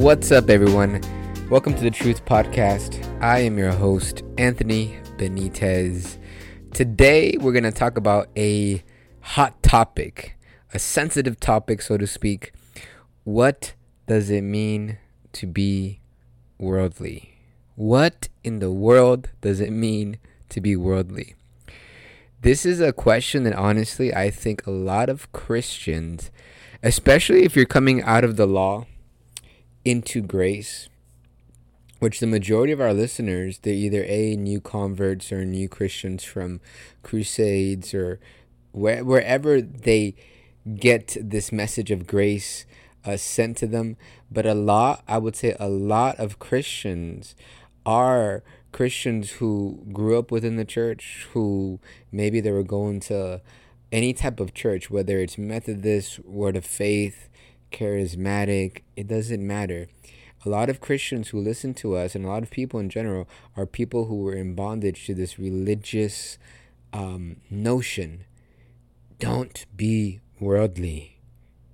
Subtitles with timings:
[0.00, 1.02] What's up, everyone?
[1.50, 3.04] Welcome to the Truth Podcast.
[3.20, 6.16] I am your host, Anthony Benitez.
[6.72, 8.82] Today, we're going to talk about a
[9.20, 10.38] hot topic,
[10.72, 12.54] a sensitive topic, so to speak.
[13.24, 13.74] What
[14.06, 14.96] does it mean
[15.32, 16.00] to be
[16.56, 17.34] worldly?
[17.74, 20.16] What in the world does it mean
[20.48, 21.34] to be worldly?
[22.40, 26.30] This is a question that honestly I think a lot of Christians,
[26.82, 28.86] especially if you're coming out of the law
[29.84, 30.88] into grace,
[31.98, 36.60] which the majority of our listeners, they're either A, new converts or new Christians from
[37.02, 38.20] crusades or
[38.72, 40.14] where, wherever they
[40.76, 42.66] get this message of grace
[43.04, 43.96] uh, sent to them.
[44.30, 47.34] But a lot, I would say, a lot of Christians
[47.84, 51.80] are Christians who grew up within the church, who
[52.12, 53.40] maybe they were going to
[53.90, 57.28] any type of church, whether it's Methodist, Word of Faith,
[57.70, 59.88] charismatic, it doesn't matter.
[60.44, 63.28] A lot of Christians who listen to us and a lot of people in general
[63.56, 66.38] are people who were in bondage to this religious
[66.92, 68.24] um, notion.
[69.18, 71.18] Don't be worldly,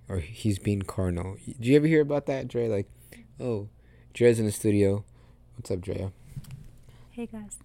[0.09, 1.37] or he's being carnal.
[1.61, 2.69] Do you ever hear about that, Dre?
[2.69, 2.89] Like,
[3.39, 3.69] oh,
[4.13, 5.05] Dre's in the studio.
[5.57, 6.13] What's up, Drea?
[7.11, 7.59] Hey guys.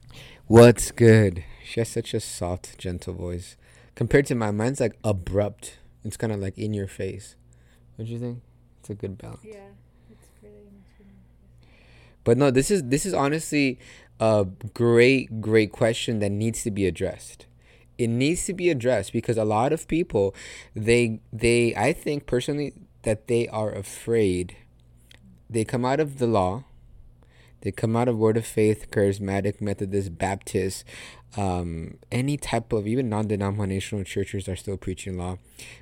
[0.47, 1.43] What's good?
[1.63, 3.57] She has such a soft, gentle voice.
[3.95, 5.79] Compared to my mine's like abrupt.
[6.03, 7.35] It's kind of like in your face.
[8.01, 8.41] What do you think?
[8.79, 9.41] It's a good balance.
[9.43, 9.59] Yeah,
[10.09, 11.13] it's really interesting.
[12.23, 13.77] But no, this is this is honestly
[14.19, 17.45] a great, great question that needs to be addressed.
[17.99, 20.33] It needs to be addressed because a lot of people,
[20.75, 24.57] they they I think personally that they are afraid.
[25.47, 26.63] They come out of the law
[27.61, 30.83] they come out of Word of Faith, Charismatic, Methodist, Baptist,
[31.37, 35.37] um, any type of even non-denominational churches are still preaching law,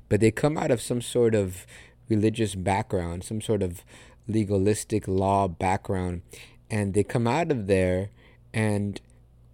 [0.08, 1.66] but they come out of some sort of
[2.10, 3.84] religious background, some sort of
[4.28, 6.22] legalistic law background,
[6.70, 8.10] and they come out of there,
[8.54, 9.00] and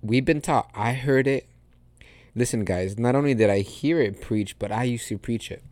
[0.01, 0.69] we've been taught.
[0.73, 1.47] I heard it.
[2.35, 2.97] Listen, guys.
[2.97, 5.63] Not only did I hear it preached, but I used to preach it.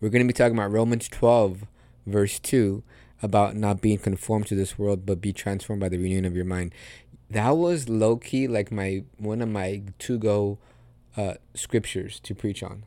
[0.00, 1.66] We're going to be talking about Romans twelve,
[2.06, 2.82] verse two
[3.22, 6.44] about not being conformed to this world, but be transformed by the renewing of your
[6.44, 6.72] mind.
[7.30, 10.58] That was low key like my one of my to go
[11.16, 12.84] uh, scriptures to preach on.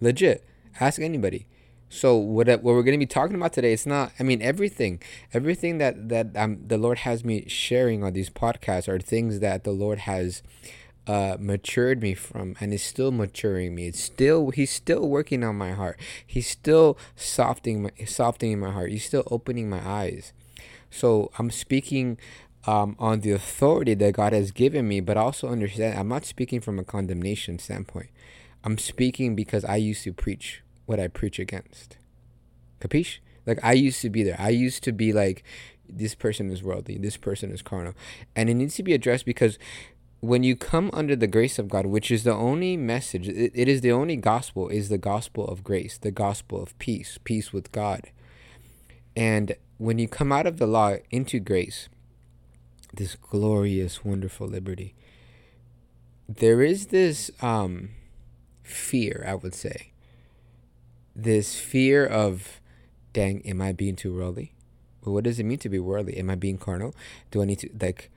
[0.00, 0.44] Legit.
[0.80, 1.46] Ask anybody.
[1.88, 3.72] So what what we're going to be talking about today?
[3.72, 4.12] It's not.
[4.20, 5.00] I mean everything,
[5.32, 9.64] everything that that um, the Lord has me sharing on these podcasts are things that
[9.64, 10.42] the Lord has
[11.06, 13.86] uh, matured me from and is still maturing me.
[13.86, 15.98] It's still he's still working on my heart.
[16.24, 18.90] He's still softening my softening my heart.
[18.90, 20.34] He's still opening my eyes.
[20.90, 22.18] So I'm speaking
[22.66, 26.60] um, on the authority that God has given me, but also understand I'm not speaking
[26.60, 28.10] from a condemnation standpoint.
[28.62, 31.98] I'm speaking because I used to preach what I preach against.
[32.80, 33.18] Capiche?
[33.46, 34.36] Like I used to be there.
[34.38, 35.44] I used to be like,
[35.86, 37.92] this person is worldly, this person is carnal.
[38.34, 39.58] And it needs to be addressed because
[40.20, 43.68] when you come under the grace of God, which is the only message, it, it
[43.68, 47.70] is the only gospel, is the gospel of grace, the gospel of peace, peace with
[47.70, 48.10] God.
[49.14, 51.90] And when you come out of the law into grace,
[52.94, 54.94] this glorious, wonderful liberty,
[56.26, 57.90] there is this um,
[58.62, 59.92] fear, I would say.
[61.20, 62.60] This fear of,
[63.12, 64.52] dang, am I being too worldly?
[65.04, 66.16] Well, what does it mean to be worldly?
[66.16, 66.94] Am I being carnal?
[67.32, 68.10] Do I need to, like,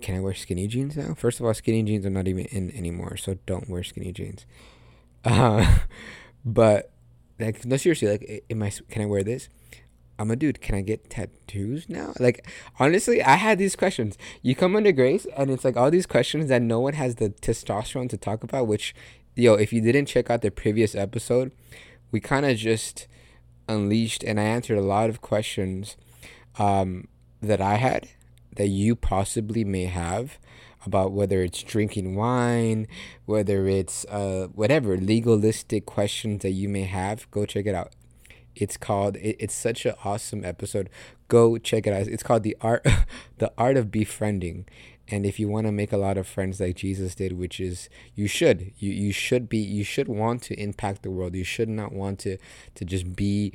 [0.00, 1.12] can I wear skinny jeans now?
[1.12, 4.46] First of all, skinny jeans are not even in anymore, so don't wear skinny jeans.
[5.24, 5.78] Uh,
[6.44, 6.92] but
[7.40, 8.70] like, no, seriously, like, am I?
[8.88, 9.48] Can I wear this?
[10.18, 10.60] I'm a dude.
[10.60, 12.14] Can I get tattoos now?
[12.20, 12.46] Like,
[12.78, 14.16] honestly, I had these questions.
[14.42, 17.30] You come under grace, and it's like all these questions that no one has the
[17.30, 18.68] testosterone to talk about.
[18.68, 18.94] Which,
[19.34, 21.50] yo, if you didn't check out the previous episode,
[22.10, 23.06] we kind of just
[23.68, 25.96] unleashed, and I answered a lot of questions
[26.58, 27.08] um,
[27.40, 28.08] that I had
[28.56, 30.38] that you possibly may have
[30.84, 32.86] about whether it's drinking wine,
[33.26, 37.92] whether it's uh, whatever legalistic questions that you may have, go check it out.
[38.54, 39.16] It's called.
[39.16, 40.90] It, it's such an awesome episode.
[41.28, 42.08] Go check it out.
[42.08, 42.86] It's called the art,
[43.38, 44.66] the art of befriending.
[45.10, 47.88] And if you want to make a lot of friends like Jesus did, which is
[48.14, 51.34] you should, you you should be, you should want to impact the world.
[51.34, 52.36] You should not want to
[52.74, 53.52] to just be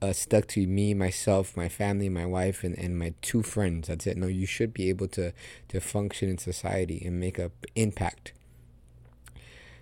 [0.00, 3.88] uh, stuck to me, myself, my family, my wife, and, and my two friends.
[3.88, 4.16] That's it.
[4.16, 5.32] No, you should be able to
[5.68, 8.32] to function in society and make an impact.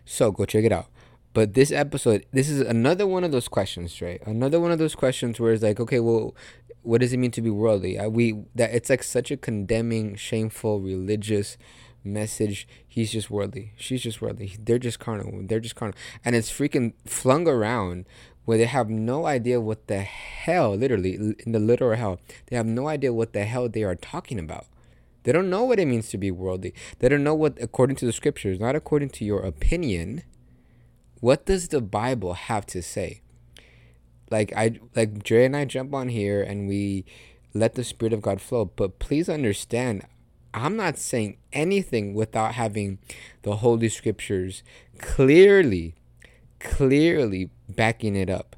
[0.04, 0.86] So go check it out.
[1.34, 4.20] But this episode, this is another one of those questions, right?
[4.26, 6.34] Another one of those questions where it's like, okay, well,
[6.82, 7.98] what does it mean to be worldly?
[8.08, 11.56] We that it's like such a condemning, shameful, religious
[12.04, 12.66] message.
[12.86, 13.72] He's just worldly.
[13.76, 14.56] She's just worldly.
[14.58, 15.42] They're just carnal.
[15.46, 18.06] They're just carnal, and it's freaking flung around
[18.44, 22.66] where they have no idea what the hell, literally, in the literal hell, they have
[22.66, 24.66] no idea what the hell they are talking about.
[25.22, 26.74] They don't know what it means to be worldly.
[26.98, 30.24] They don't know what, according to the scriptures, not according to your opinion,
[31.20, 33.21] what does the Bible have to say?
[34.32, 37.04] Like I like Dre and I jump on here and we
[37.52, 38.64] let the Spirit of God flow.
[38.64, 40.06] But please understand,
[40.54, 42.98] I'm not saying anything without having
[43.42, 44.62] the Holy Scriptures
[44.98, 45.94] clearly,
[46.58, 48.56] clearly backing it up.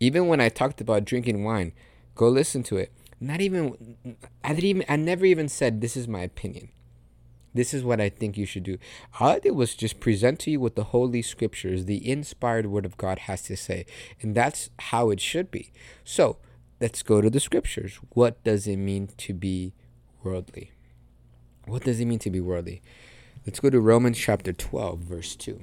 [0.00, 1.72] Even when I talked about drinking wine,
[2.14, 2.90] go listen to it.
[3.20, 3.96] Not even
[4.42, 6.70] I didn't even I never even said this is my opinion.
[7.52, 8.78] This is what I think you should do.
[9.18, 12.86] All I did was just present to you what the Holy Scriptures, the inspired Word
[12.86, 13.86] of God, has to say.
[14.20, 15.72] And that's how it should be.
[16.04, 16.38] So
[16.80, 17.98] let's go to the Scriptures.
[18.10, 19.74] What does it mean to be
[20.22, 20.70] worldly?
[21.66, 22.82] What does it mean to be worldly?
[23.46, 25.60] Let's go to Romans chapter 12, verse 2.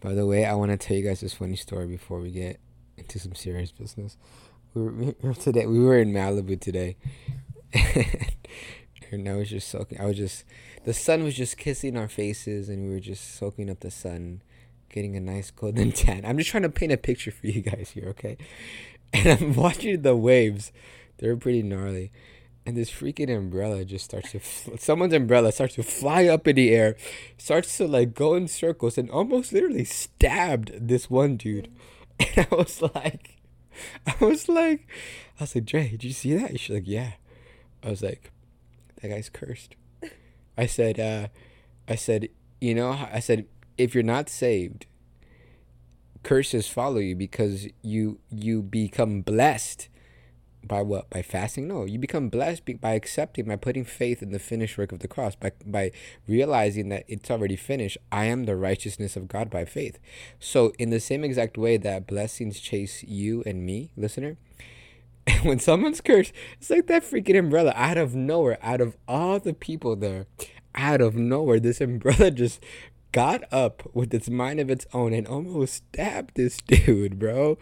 [0.00, 2.60] By the way, I want to tell you guys this funny story before we get
[2.98, 4.16] into some serious business.
[4.74, 5.66] We were, we were today.
[5.66, 6.96] We were in Malibu today,
[9.14, 10.00] and I was just soaking.
[10.00, 10.44] I was just
[10.84, 14.42] the sun was just kissing our faces, and we were just soaking up the sun,
[14.90, 16.24] getting a nice golden tan.
[16.24, 18.36] I'm just trying to paint a picture for you guys here, okay?
[19.12, 20.72] And I'm watching the waves.
[21.18, 22.10] They're pretty gnarly.
[22.66, 26.56] And this freaking umbrella just starts to, fl- someone's umbrella starts to fly up in
[26.56, 26.96] the air,
[27.38, 31.70] starts to like go in circles, and almost literally stabbed this one dude.
[32.36, 33.38] And I was like,
[34.06, 34.86] I was like,
[35.38, 36.58] I was like, Dre, did you see that?
[36.58, 37.12] She's like, yeah.
[37.82, 38.30] I was like,
[39.04, 39.76] that guy's cursed.
[40.56, 41.28] I said, uh,
[41.86, 42.30] I said,
[42.60, 43.46] you know, I said,
[43.76, 44.86] if you're not saved,
[46.22, 49.90] curses follow you because you you become blessed
[50.62, 51.10] by what?
[51.10, 51.68] By fasting?
[51.68, 55.08] No you become blessed by accepting by putting faith in the finished work of the
[55.08, 55.90] cross by by
[56.26, 57.98] realizing that it's already finished.
[58.10, 59.98] I am the righteousness of god by faith.
[60.40, 64.38] So in the same exact way that blessings chase you and me listener
[65.42, 69.54] when someone's cursed it's like that freaking umbrella out of nowhere out of all the
[69.54, 70.26] people there
[70.74, 72.62] out of nowhere this umbrella just
[73.12, 77.56] got up with its mind of its own and almost stabbed this dude bro.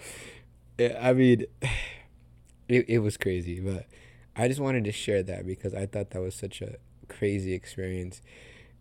[0.81, 1.45] I mean
[2.69, 3.87] it, it was crazy but
[4.35, 6.77] i just wanted to share that because i thought that was such a
[7.09, 8.23] crazy experience.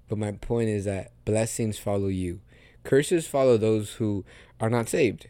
[0.07, 2.42] But my point is that blessings follow you.
[2.84, 4.25] Curses follow those who
[4.60, 5.27] are not saved.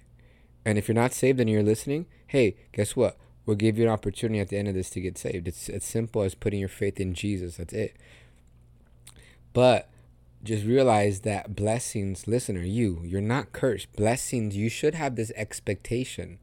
[0.65, 3.91] And if you're not saved and you're listening hey guess what we'll give you an
[3.91, 5.47] opportunity at the end of this to get saved.
[5.47, 7.57] It's as simple as putting your faith in jesus.
[7.57, 7.95] That's it.
[9.53, 9.89] But
[10.43, 13.01] just realize that blessings listener you.
[13.03, 13.93] You're not cursed.
[13.95, 16.39] Blessings you should have this expectation.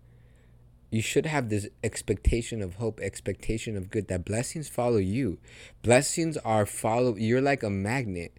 [0.90, 5.38] You should have this expectation of hope expectation of good that blessings follow you.
[5.82, 8.32] Blessings are follow you're like a magnet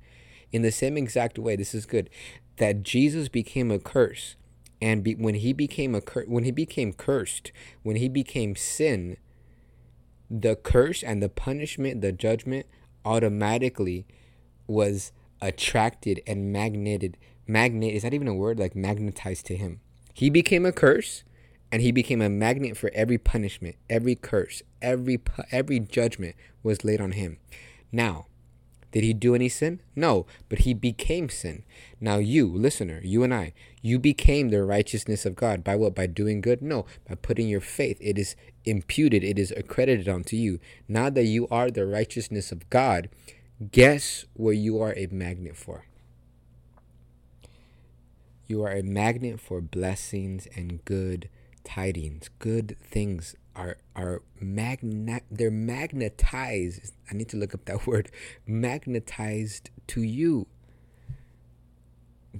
[0.51, 1.55] in the same exact way.
[1.55, 2.09] This is good.
[2.57, 4.35] That jesus became a curse
[4.81, 7.51] and be, when he became a cur- when he became cursed
[7.83, 9.17] when he became sin
[10.29, 12.65] the curse and the punishment the judgment
[13.05, 14.05] automatically
[14.67, 15.11] was
[15.41, 17.17] attracted and magneted
[17.47, 19.79] magnet is that even a word like magnetized to him
[20.13, 21.23] he became a curse
[21.71, 25.21] and he became a magnet for every punishment, every curse, every
[25.51, 27.37] every judgment was laid on him.
[27.91, 28.25] Now,
[28.91, 29.81] did he do any sin?
[29.95, 31.63] No, but he became sin.
[32.01, 35.95] Now you, listener, you and I, you became the righteousness of God by what?
[35.95, 36.61] By doing good?
[36.61, 37.97] No, by putting your faith.
[38.01, 40.59] It is imputed, it is accredited unto you.
[40.87, 43.09] Now that you are the righteousness of God,
[43.71, 45.85] guess what you are a magnet for?
[48.47, 51.29] You are a magnet for blessings and good
[51.63, 56.93] tidings, good things are are magnet they're magnetized.
[57.09, 58.11] I need to look up that word.
[58.47, 60.47] Magnetized to you.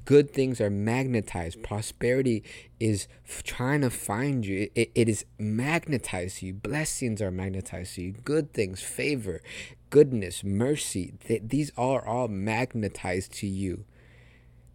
[0.06, 1.63] Good things are magnetized.
[1.63, 2.44] Prosperity
[2.80, 3.08] is
[3.44, 4.62] trying to find you.
[4.62, 6.54] It, it, it is magnetized to you.
[6.54, 8.12] Blessings are magnetized to you.
[8.12, 9.42] Good things, favor,
[9.89, 11.13] goodness, mercy.
[11.25, 13.86] Th- these are all magnetized to you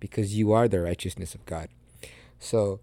[0.00, 1.68] because you are the righteousness of God.
[2.40, 2.80] So,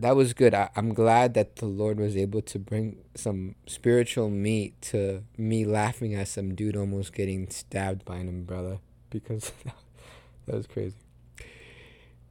[0.00, 0.54] that was good.
[0.54, 5.64] I, I'm glad that the Lord was able to bring some spiritual meat to me
[5.64, 8.78] laughing at some dude almost getting stabbed by an umbrella
[9.10, 9.52] because
[10.46, 10.96] that was crazy.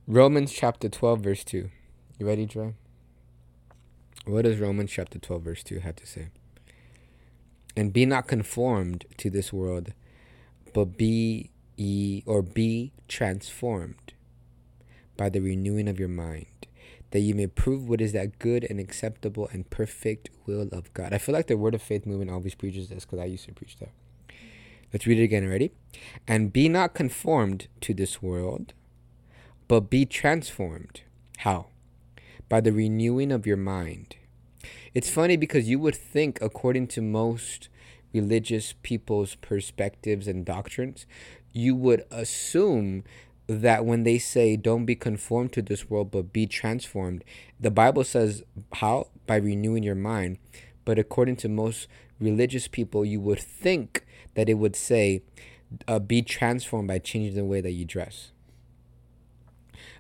[0.08, 1.70] Romans chapter 12, verse 2.
[2.20, 2.74] You ready, Dre?
[4.26, 6.30] What does Romans chapter 12, verse 2 have to say?
[7.76, 9.94] And be not conformed to this world,
[10.74, 14.14] but be ye or be transformed
[15.18, 16.67] by the renewing of your mind
[17.12, 21.14] that you may prove what is that good and acceptable and perfect will of God.
[21.14, 23.54] I feel like the Word of Faith movement always preaches this because I used to
[23.54, 23.90] preach that.
[24.94, 25.48] Let's read it again.
[25.48, 25.72] Ready?
[26.28, 28.74] And be not conformed to this world,
[29.68, 31.02] but be transformed.
[31.40, 31.68] How?
[32.50, 34.16] by the renewing of your mind.
[34.94, 37.70] It's funny because you would think, according to most
[38.14, 41.06] religious people's perspectives and doctrines,
[41.54, 43.04] you would assume
[43.48, 47.24] that when they say don't be conformed to this world but be transformed,
[47.60, 49.08] the Bible says how?
[49.26, 50.38] By renewing your mind.
[50.86, 51.88] But according to most
[52.20, 55.24] religious people, you would think that it would say
[55.88, 58.32] uh, be transformed by changing the way that you dress.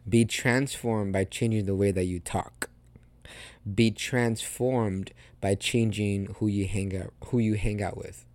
[0.08, 2.70] Be transformed by changing the way that you talk.
[3.75, 5.12] Be transformed
[5.42, 8.25] by changing who you hang out who you hang out with.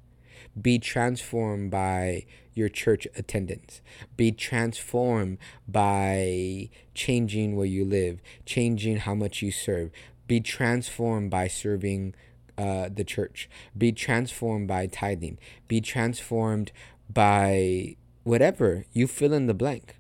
[0.61, 3.81] Be transformed by your church attendance.
[4.17, 9.91] Be transformed by changing where you live, changing how much you serve.
[10.27, 12.15] Be transformed by serving
[12.57, 13.49] uh, the church.
[13.77, 15.39] Be transformed by tithing.
[15.69, 16.73] Be transformed
[17.13, 19.97] by whatever you fill in the blank.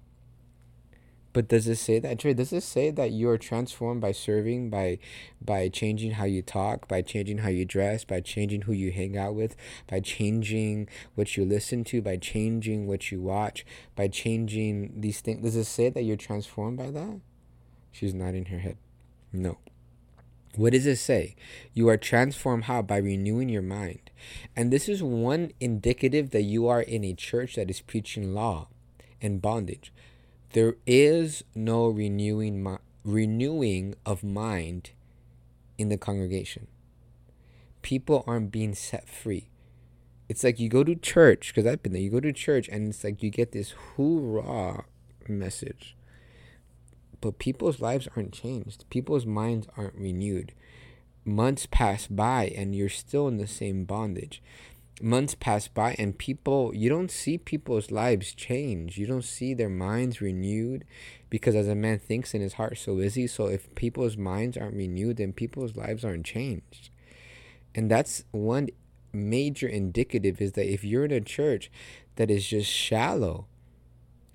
[1.33, 2.35] But does it say that, Dre?
[2.35, 4.99] Does it say that you are transformed by serving, by
[5.41, 9.17] by changing how you talk, by changing how you dress, by changing who you hang
[9.17, 9.57] out with,
[9.89, 13.65] by changing what you listen to, by changing what you watch,
[13.97, 15.43] by changing these things?
[15.43, 17.21] Does it say that you're transformed by that?
[17.91, 18.77] She's nodding her head.
[19.33, 19.59] No.
[20.57, 21.35] What does it say?
[21.73, 22.83] You are transformed how?
[22.83, 24.11] By renewing your mind.
[24.55, 28.69] And this is one indicative that you are in a church that is preaching law
[29.23, 29.93] and bondage.
[30.53, 34.91] There is no renewing renewing of mind
[35.79, 36.67] in the congregation.
[37.81, 39.49] People aren't being set free.
[40.29, 42.03] It's like you go to church because I've been there.
[42.03, 44.85] You go to church and it's like you get this hoorah
[45.27, 45.97] message,
[47.23, 48.85] but people's lives aren't changed.
[48.91, 50.53] People's minds aren't renewed.
[51.25, 54.43] Months pass by and you're still in the same bondage
[55.01, 58.99] months pass by and people you don't see people's lives change.
[58.99, 60.85] You don't see their minds renewed
[61.31, 63.27] because as a man thinks in his heart so is he.
[63.27, 66.91] So if people's minds aren't renewed then people's lives aren't changed.
[67.75, 68.69] And that's one
[69.13, 71.71] major indicative is that if you're in a church
[72.17, 73.47] that is just shallow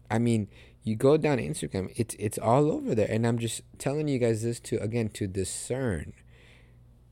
[0.09, 0.47] i mean
[0.83, 3.09] you go down instagram it's it's all over there.
[3.09, 6.13] And i'm just telling you guys this to again to discern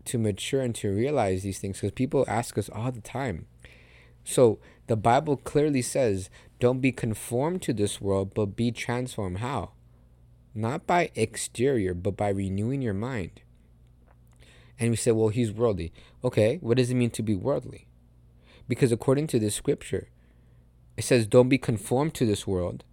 [0.05, 3.47] to mature and to realize these things because people ask us all the time.
[4.23, 9.39] So the Bible clearly says, don't be conformed to this world, but be transformed.
[9.39, 9.71] How?
[10.53, 13.41] Not by exterior, but by renewing your mind.
[14.79, 15.93] And we say, well, he's worldly.
[16.23, 17.87] Okay, what does it mean to be worldly?
[18.67, 20.09] Because according to this scripture,
[20.97, 22.83] it says, don't be conformed to this world,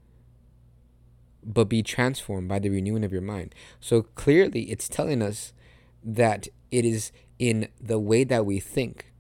[1.45, 3.55] but be transformed by the renewing of your mind.
[3.81, 5.53] So clearly, it's telling us
[6.05, 9.13] that it is in the way that we think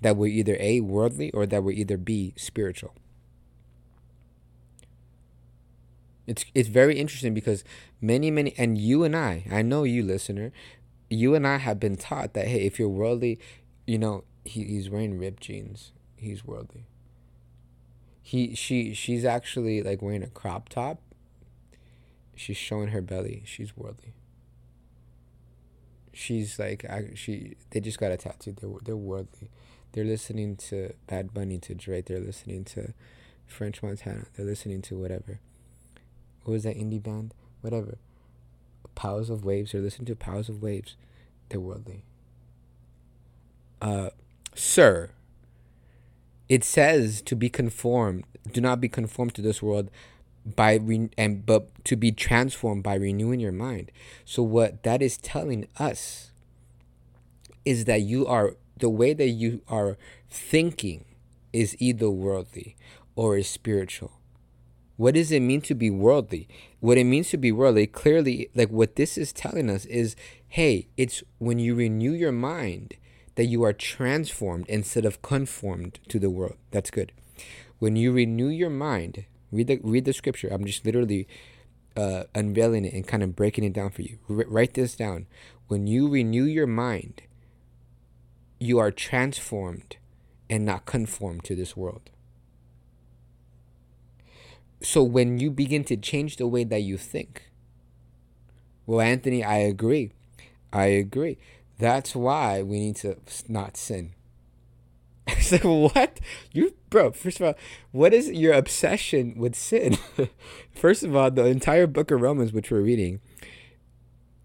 [0.00, 2.94] that we're either A, worldly, or that we're either B, spiritual.
[6.26, 7.64] It's, it's very interesting because
[8.00, 10.52] many, many, and you and I, I know you, listener,
[11.10, 13.40] you and I have been taught that, hey, if you're worldly,
[13.86, 16.84] you know, he, he's wearing ripped jeans, he's worldly.
[18.22, 21.00] He, she, she's actually like wearing a crop top.
[22.36, 23.42] She's showing her belly.
[23.46, 24.12] She's worldly
[26.18, 28.54] she's like I, she they just got a tattoo.
[28.60, 29.50] They're they're worldly.
[29.92, 32.06] They're listening to Bad Bunny, to Drake.
[32.06, 32.92] They're listening to
[33.46, 34.26] French Montana.
[34.36, 35.40] They're listening to whatever.
[36.42, 37.34] What was that indie band?
[37.62, 37.98] Whatever.
[38.94, 39.72] Powers of Waves.
[39.72, 40.96] They're listening to Powers of Waves.
[41.48, 42.02] They're worldly.
[43.80, 44.10] Uh,
[44.54, 45.10] sir.
[46.48, 48.24] It says to be conformed.
[48.52, 49.90] Do not be conformed to this world,
[50.56, 53.90] by re- and but to be transformed by renewing your mind.
[54.24, 56.32] So what that is telling us
[57.64, 59.96] is that you are the way that you are
[60.30, 61.04] thinking
[61.52, 62.76] is either worldly
[63.16, 64.12] or is spiritual.
[64.96, 66.48] What does it mean to be worldly?
[66.80, 70.16] What it means to be worldly, clearly, like what this is telling us is
[70.48, 72.94] hey, it's when you renew your mind
[73.34, 76.56] that you are transformed instead of conformed to the world.
[76.70, 77.12] That's good.
[77.78, 80.48] When you renew your mind, Read the read the scripture.
[80.48, 81.26] I'm just literally
[81.96, 84.18] uh, unveiling it and kind of breaking it down for you.
[84.28, 85.26] R- write this down.
[85.68, 87.22] When you renew your mind,
[88.58, 89.96] you are transformed
[90.48, 92.10] and not conformed to this world.
[94.82, 97.50] So when you begin to change the way that you think,
[98.86, 100.12] well, Anthony, I agree.
[100.72, 101.38] I agree.
[101.78, 103.16] That's why we need to
[103.48, 104.14] not sin.
[105.36, 106.20] I like, what?
[106.52, 107.54] You, bro, first of all,
[107.92, 109.98] what is your obsession with sin?
[110.74, 113.20] first of all, the entire book of Romans, which we're reading,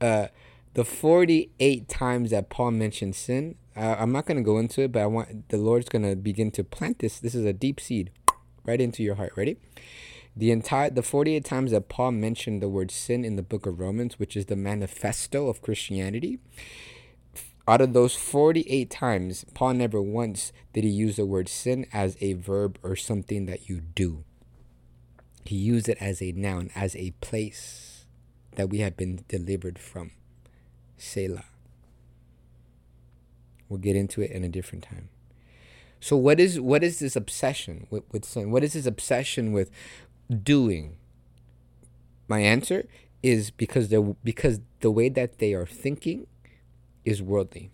[0.01, 0.27] uh,
[0.73, 5.01] the 48 times that Paul mentioned sin, I'm not going to go into it, but
[5.01, 7.19] I want the Lord's going to begin to plant this.
[7.19, 8.11] This is a deep seed
[8.65, 9.33] right into your heart.
[9.35, 9.57] Ready?
[10.35, 13.79] The entire the 48 times that Paul mentioned the word sin in the book of
[13.79, 16.39] Romans, which is the manifesto of Christianity,
[17.67, 22.17] out of those 48 times, Paul never once did he use the word sin as
[22.19, 24.25] a verb or something that you do.
[25.45, 28.05] He used it as a noun, as a place
[28.55, 30.11] that we have been delivered from.
[30.97, 31.45] Selah.
[33.69, 35.09] We'll get into it in a different time.
[35.99, 38.51] So what is what is this obsession with, with sin?
[38.51, 39.71] What is this obsession with
[40.29, 40.97] doing?
[42.27, 42.87] My answer
[43.21, 43.93] is because
[44.23, 46.27] because the way that they are thinking
[47.05, 47.71] is worldly.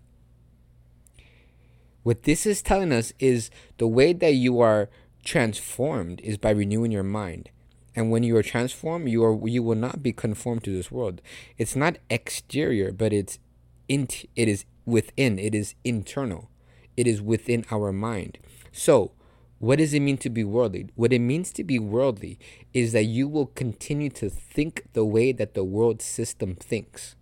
[2.03, 4.89] What this is telling us is the way that you are
[5.23, 7.49] transformed is by renewing your mind.
[7.95, 11.21] And when you are transformed, you are you will not be conformed to this world.
[11.57, 13.39] It's not exterior, but it's
[13.87, 16.49] in, it is within, it is internal.
[16.95, 18.37] It is within our mind.
[18.71, 19.11] So,
[19.57, 20.89] what does it mean to be worldly?
[20.95, 22.39] What it means to be worldly
[22.73, 27.15] is that you will continue to think the way that the world system thinks.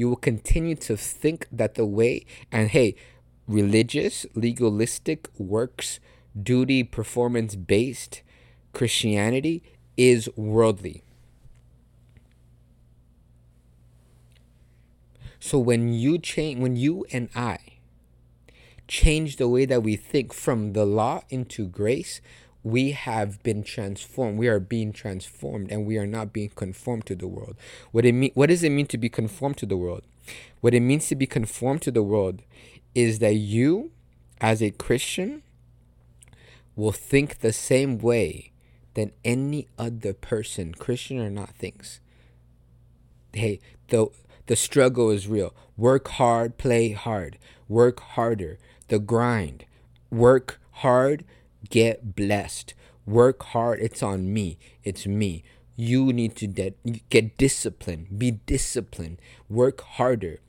[0.00, 2.94] You will continue to think that the way, and hey,
[3.46, 6.00] religious, legalistic, works,
[6.42, 8.22] duty, performance based
[8.72, 9.62] Christianity
[9.98, 11.02] is worldly.
[15.38, 17.58] So when you change, when you and I
[18.88, 22.22] change the way that we think from the law into grace,
[22.62, 24.38] we have been transformed.
[24.38, 27.56] We are being transformed, and we are not being conformed to the world.
[27.92, 28.32] What it mean?
[28.34, 30.02] What does it mean to be conformed to the world?
[30.60, 32.42] What it means to be conformed to the world
[32.94, 33.92] is that you,
[34.40, 35.42] as a Christian,
[36.76, 38.52] will think the same way
[38.94, 42.00] than any other person, Christian or not, thinks.
[43.32, 44.08] Hey, the
[44.46, 45.54] the struggle is real.
[45.76, 47.38] Work hard, play hard.
[47.68, 48.58] Work harder.
[48.88, 49.64] The grind.
[50.10, 51.24] Work hard,
[51.70, 52.74] get blessed.
[53.06, 53.80] Work hard.
[53.80, 54.58] It's on me.
[54.84, 55.42] It's me.
[55.76, 56.74] You need to de-
[57.08, 58.18] get disciplined.
[58.18, 59.18] Be disciplined.
[59.48, 60.40] Work harder.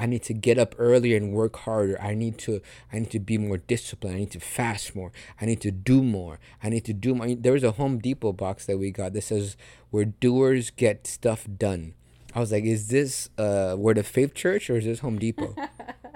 [0.00, 2.00] I need to get up earlier and work harder.
[2.00, 2.62] I need to
[2.92, 4.16] I need to be more disciplined.
[4.16, 5.12] I need to fast more.
[5.40, 6.38] I need to do more.
[6.62, 7.34] I need to do more.
[7.34, 9.56] There was a Home Depot box that we got that says
[9.90, 11.94] where doers get stuff done.
[12.34, 15.54] I was like, is this uh Word of Faith Church or is this Home Depot?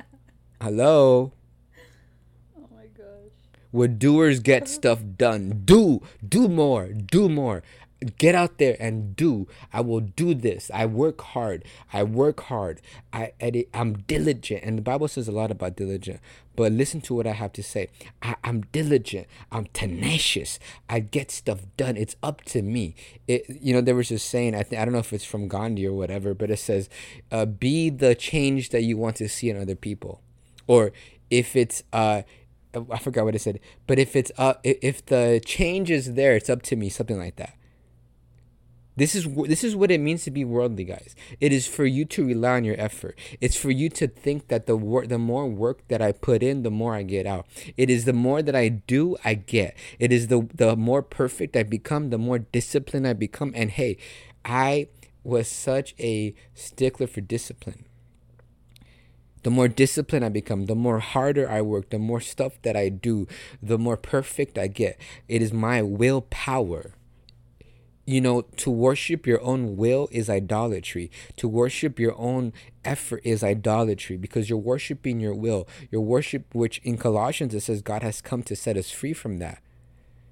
[0.61, 1.33] Hello.
[3.72, 5.62] Where doers get stuff done.
[5.64, 7.62] Do, do more, do more.
[8.18, 9.46] Get out there and do.
[9.72, 10.70] I will do this.
[10.74, 11.64] I work hard.
[11.92, 12.80] I work hard.
[13.12, 16.20] I, I I'm diligent, and the Bible says a lot about diligent.
[16.56, 17.88] But listen to what I have to say.
[18.20, 19.26] I, I'm diligent.
[19.50, 20.58] I'm tenacious.
[20.88, 21.96] I get stuff done.
[21.96, 22.94] It's up to me.
[23.28, 24.54] It, you know, there was this saying.
[24.54, 26.90] I think I don't know if it's from Gandhi or whatever, but it says,
[27.30, 30.20] uh, "Be the change that you want to see in other people,"
[30.66, 30.92] or
[31.30, 32.22] if it's uh,
[32.74, 33.61] I forgot what it said.
[33.87, 36.88] But if it's uh, if the change is there, it's up to me.
[36.88, 37.54] Something like that.
[38.94, 41.14] This is this is what it means to be worldly, guys.
[41.40, 43.18] It is for you to rely on your effort.
[43.40, 46.62] It's for you to think that the work, the more work that I put in,
[46.62, 47.46] the more I get out.
[47.78, 49.76] It is the more that I do, I get.
[49.98, 53.52] It is the the more perfect I become, the more disciplined I become.
[53.54, 53.96] And hey,
[54.44, 54.88] I
[55.24, 57.87] was such a stickler for discipline.
[59.42, 62.88] The more disciplined I become, the more harder I work, the more stuff that I
[62.88, 63.26] do,
[63.62, 65.00] the more perfect I get.
[65.28, 66.94] It is my willpower
[68.05, 71.11] you know, to worship your own will is idolatry.
[71.37, 72.52] To worship your own
[72.85, 75.68] effort is idolatry because you're worshiping your will.
[75.90, 79.38] Your worship, which in Colossians it says God has come to set us free from
[79.38, 79.62] that.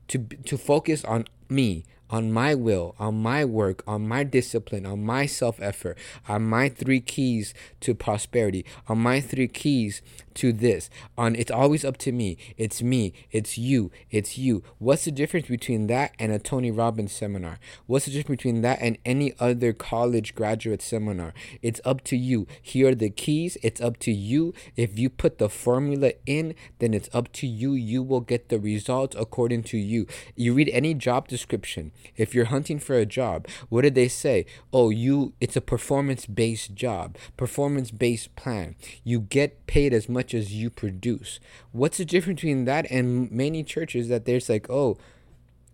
[0.08, 5.04] To, to focus on me, on my will, on my work, on my discipline, on
[5.04, 5.96] my self effort,
[6.28, 10.02] on my three keys to prosperity, on my three keys
[10.34, 10.90] to this.
[11.16, 12.36] On it's always up to me.
[12.56, 13.12] It's me.
[13.30, 13.90] It's you.
[14.10, 14.62] It's you.
[14.78, 17.58] What's the difference between that and a Tony Robbins seminar?
[17.86, 21.34] What's the difference between that and any other college graduate seminar?
[21.62, 22.46] It's up to you.
[22.60, 23.56] Here are the keys.
[23.62, 24.54] It's up to you.
[24.76, 27.72] If you put the formula in, then it's up to you.
[27.74, 30.06] You will get the results according to you.
[30.36, 34.46] You read any job description if you're hunting for a job, what did they say?
[34.72, 38.76] Oh, you it's a performance-based job, performance-based plan.
[39.04, 41.40] You get paid as much as you produce.
[41.72, 44.98] What's the difference between that and many churches that there's like, "Oh,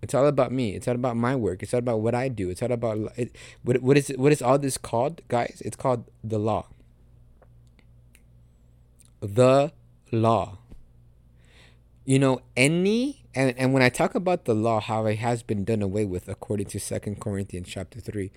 [0.02, 0.74] it's all about me.
[0.74, 1.62] It's all about my work.
[1.62, 2.50] It's all about what I do.
[2.50, 5.62] It's all about it, what what is what is all this called, guys?
[5.64, 6.66] It's called the law.
[9.20, 9.72] The
[10.12, 10.58] law.
[12.04, 15.62] You know, any and, and when I talk about the law, how it has been
[15.62, 18.32] done away with according to Second Corinthians chapter 3,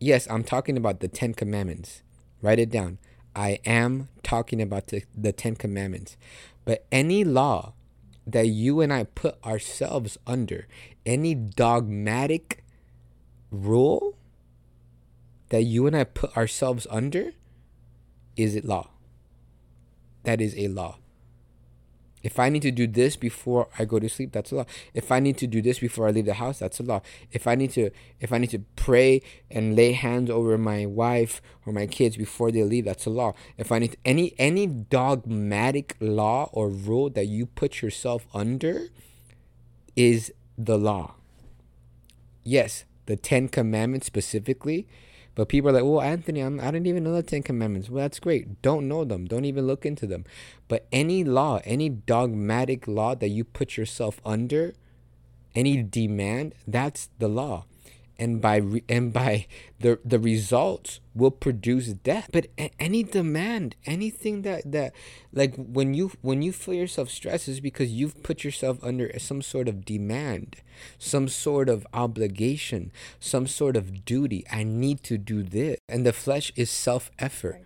[0.00, 2.02] yes, I'm talking about the Ten Commandments.
[2.40, 2.96] Write it down.
[3.36, 6.16] I am talking about the, the Ten Commandments.
[6.64, 7.74] But any law
[8.26, 10.66] that you and I put ourselves under,
[11.04, 12.64] any dogmatic
[13.50, 14.16] rule
[15.50, 17.32] that you and I put ourselves under,
[18.34, 18.88] is it law?
[20.22, 20.96] That is a law.
[22.22, 24.66] If I need to do this before I go to sleep, that's a law.
[24.94, 27.02] If I need to do this before I leave the house, that's a law.
[27.32, 31.42] If I need to if I need to pray and lay hands over my wife
[31.66, 33.34] or my kids before they leave, that's a law.
[33.58, 38.88] If I need to, any any dogmatic law or rule that you put yourself under
[39.96, 41.14] is the law.
[42.44, 44.86] Yes, the 10 commandments specifically
[45.34, 47.88] but people are like, well, Anthony, I'm, I don't even know the Ten Commandments.
[47.88, 48.60] Well, that's great.
[48.62, 49.24] Don't know them.
[49.26, 50.24] Don't even look into them.
[50.68, 54.74] But any law, any dogmatic law that you put yourself under,
[55.54, 57.64] any demand, that's the law
[58.18, 59.46] and by re- and by
[59.80, 62.28] the the results will produce death.
[62.32, 64.92] But a- any demand anything that that
[65.32, 69.42] like when you when you feel yourself stressed is because you've put yourself under some
[69.42, 70.56] sort of demand
[70.98, 74.44] some sort of obligation some sort of duty.
[74.50, 75.78] I need to do this.
[75.88, 77.62] And the flesh is self effort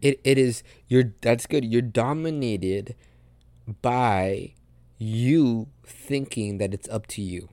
[0.00, 1.64] it, it is you're that's good.
[1.64, 2.94] You're dominated
[3.82, 4.54] by
[4.98, 7.48] you thinking that it's up to you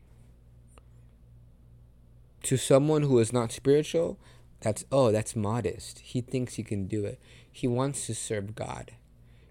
[2.48, 4.18] to someone who is not spiritual,
[4.62, 6.00] that's oh, that's modest.
[6.00, 7.20] He thinks he can do it.
[7.52, 8.92] He wants to serve God.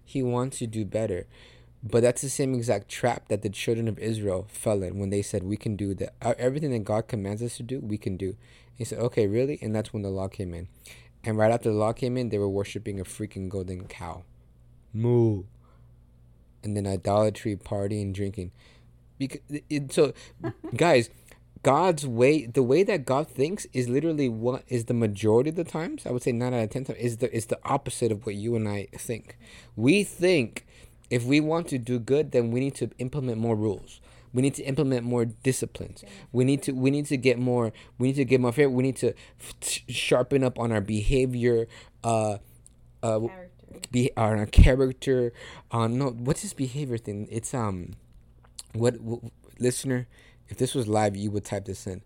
[0.03, 1.27] He wants to do better.
[1.83, 5.21] But that's the same exact trap that the children of Israel fell in when they
[5.21, 6.15] said, We can do that.
[6.21, 8.35] Uh, everything that God commands us to do, we can do.
[8.73, 9.59] He said, Okay, really?
[9.61, 10.67] And that's when the law came in.
[11.23, 14.23] And right after the law came in, they were worshiping a freaking golden cow.
[14.91, 15.43] Moo.
[16.63, 18.51] And then idolatry, partying, drinking.
[19.19, 20.13] Because it, so,
[20.75, 21.09] guys,
[21.67, 25.65] God's way, the way that God thinks is literally what is the majority of the
[25.65, 26.05] times.
[26.05, 28.35] I would say nine out of ten times is the is the opposite of what
[28.35, 29.37] you and I think.
[29.75, 30.65] We think
[31.09, 33.99] if we want to do good, then we need to implement more rules.
[34.33, 36.05] We need to implement more disciplines.
[36.31, 37.73] We need to we need to get more.
[37.97, 38.69] We need to get more fair.
[38.69, 41.67] We need to f- sharpen up on our behavior.
[42.01, 42.37] Uh,
[43.03, 43.27] uh,
[43.91, 45.33] be on our character.
[45.71, 47.27] On uh, no, what's this behavior thing?
[47.29, 47.95] It's um,
[48.71, 49.19] what, what
[49.59, 50.07] listener
[50.49, 52.01] if this was live, you would type this in.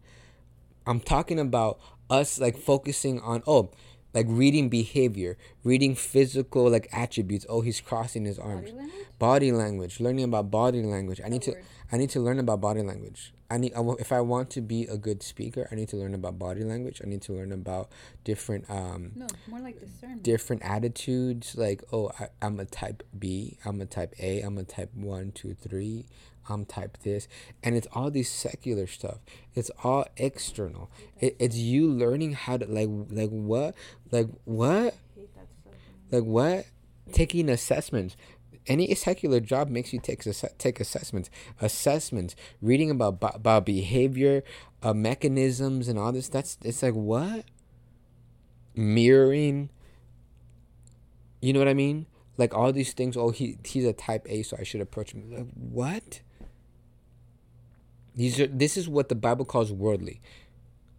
[0.86, 3.72] I'm talking about us like focusing on oh,
[4.14, 7.46] like reading behavior, reading physical like attributes.
[7.48, 8.72] Oh, he's crossing his arms.
[8.72, 11.22] Body language, body language learning about body language.
[11.24, 11.56] I need to
[11.92, 13.34] I need to learn about body language.
[13.50, 16.40] I need if I want to be a good speaker, I need to learn about
[16.40, 17.02] body language.
[17.04, 17.90] I need to learn about
[18.24, 20.24] different um no more like discernment.
[20.24, 21.56] different attitudes.
[21.58, 23.58] Like oh, I, I'm a type B.
[23.66, 24.42] I'm a type A.
[24.42, 26.06] I'm a type one, two, three.
[26.50, 27.28] I'm type this,
[27.64, 29.20] and it's all these secular stuff.
[29.54, 30.90] It's all external.
[31.20, 33.76] It, it's you learning how to like like what
[34.12, 34.96] like what
[36.10, 36.66] like what
[37.12, 38.16] taking assessments.
[38.68, 40.24] Any secular job makes you take
[40.58, 41.30] take assessments.
[41.60, 44.44] Assessments, reading about about behavior,
[44.84, 46.30] uh, mechanisms, and all this.
[46.30, 47.46] That's it's like what
[48.76, 49.70] mirroring.
[51.42, 52.06] You know what I mean?
[52.38, 53.18] Like all these things.
[53.18, 55.34] Oh, he he's a type A, so I should approach him.
[55.36, 56.22] Like what?
[58.16, 60.22] These are this is what the Bible calls worldly.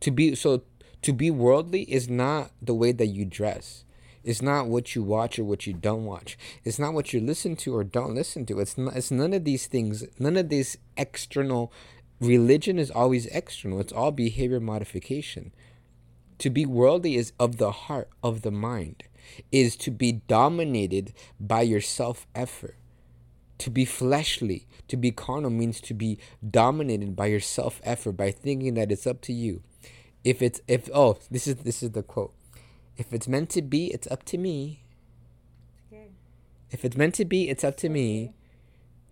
[0.01, 0.63] To be so
[1.03, 3.85] to be worldly is not the way that you dress.
[4.25, 6.39] It's not what you watch or what you don't watch.
[6.65, 8.61] It's not what you listen to or don't listen to.
[8.61, 10.05] It's not, it's none of these things.
[10.19, 11.73] None of this external
[12.21, 13.81] religion is always external.
[13.81, 15.53] It's all behavior modification.
[16.39, 19.05] To be worldly is of the heart, of the mind,
[19.51, 22.77] is to be dominated by your self effort
[23.63, 26.19] to be fleshly, to be carnal means to be
[26.51, 29.63] dominated by your self effort, by thinking that it's up to you.
[30.25, 32.35] If it's if oh this is this is the quote.
[32.97, 34.85] If it's meant to be, it's up to me.
[35.93, 36.09] Okay.
[36.71, 37.95] If it's meant to be, it's up to okay.
[37.95, 38.35] me.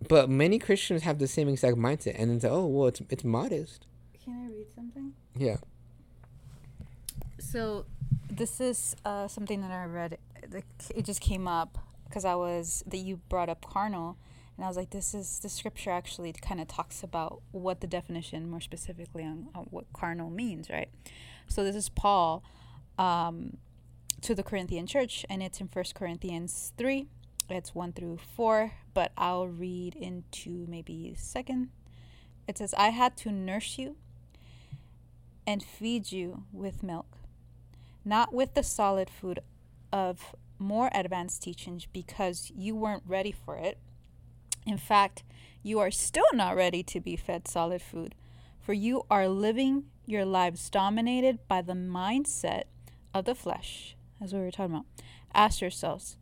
[0.07, 3.85] But many Christians have the same exact mindset, and it's oh well, it's it's modest.
[4.23, 5.13] Can I read something?
[5.35, 5.57] Yeah.
[7.39, 7.85] So,
[8.29, 10.17] this is uh, something that I read.
[10.95, 14.17] It just came up because I was that you brought up carnal,
[14.57, 17.87] and I was like, this is the scripture actually kind of talks about what the
[17.87, 20.89] definition, more specifically, on, on what carnal means, right?
[21.47, 22.43] So this is Paul
[22.97, 23.57] um,
[24.21, 27.07] to the Corinthian church, and it's in First Corinthians 3.
[27.49, 31.69] It's 1 through 4, but I'll read into maybe second.
[32.47, 33.97] It says, I had to nurse you
[35.45, 37.17] and feed you with milk,
[38.05, 39.39] not with the solid food
[39.91, 43.77] of more advanced teachings because you weren't ready for it
[44.65, 45.23] in fact,
[45.63, 48.15] you are still not ready to be fed solid food,
[48.59, 52.63] for you are living your lives dominated by the mindset
[53.13, 54.85] of the flesh, as we were talking about.
[55.33, 56.17] Ask yourselves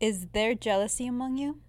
[0.00, 1.60] Is there jealousy among you?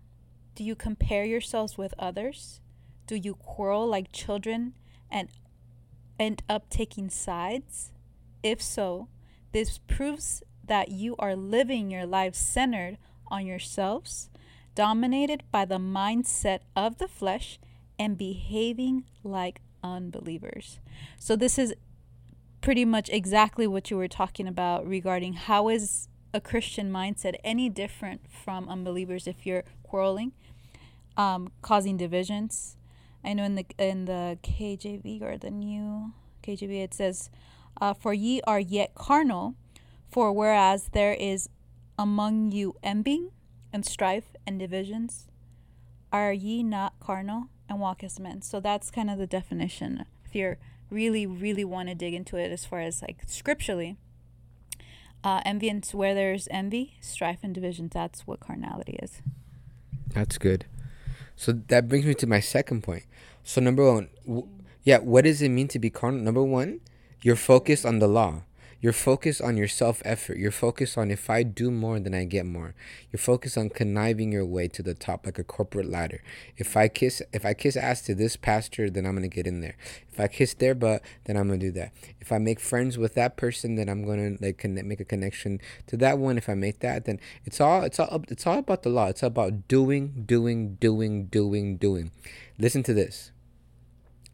[0.55, 2.61] Do you compare yourselves with others?
[3.07, 4.73] Do you quarrel like children
[5.09, 5.29] and
[6.19, 7.91] end up taking sides?
[8.43, 9.09] If so,
[9.51, 14.29] this proves that you are living your life centered on yourselves,
[14.75, 17.59] dominated by the mindset of the flesh,
[17.99, 20.79] and behaving like unbelievers.
[21.19, 21.73] So, this is
[22.62, 27.69] pretty much exactly what you were talking about regarding how is a Christian mindset any
[27.69, 30.32] different from unbelievers if you're quarreling,
[31.17, 32.78] um, causing divisions.
[33.24, 37.30] I know in the in the KJV or the new KJV it says,
[37.80, 39.56] uh, "For ye are yet carnal,
[40.10, 41.50] for whereas there is
[41.97, 43.32] among you envying
[43.74, 45.28] and strife and divisions,
[46.12, 50.06] are ye not carnal and walk as men?" So that's kind of the definition.
[50.26, 50.58] If you're
[50.91, 53.97] really really want to dig into it as far as like scripturally
[55.23, 57.89] uh, envy and where there's envy, strife and division.
[57.91, 59.21] That's what carnality is.
[60.08, 60.65] That's good.
[61.36, 63.04] So that brings me to my second point.
[63.43, 64.47] So number one, w-
[64.84, 66.21] yeah, what does it mean to be carnal?
[66.21, 66.82] Number one,
[67.21, 68.43] you're focused on the law.
[68.82, 70.39] You're focused on your self effort.
[70.39, 72.74] You're focused on if I do more, then I get more.
[73.12, 76.24] You're focused on conniving your way to the top like a corporate ladder.
[76.58, 79.62] If I kiss if I kiss ass to this pastor, then I'm gonna get in
[79.62, 79.78] there.
[80.12, 81.91] If I kiss their butt, then I'm gonna do that.
[82.20, 85.62] If I make friends with that person, then I'm gonna like connect, make a connection
[85.86, 86.39] to that one.
[86.39, 89.10] If I make that, then it's all it's all it's all about the law.
[89.10, 92.10] It's about doing, doing, doing, doing, doing.
[92.58, 93.32] Listen to this.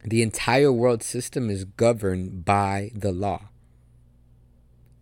[0.04, 3.48] The entire world system is governed by the law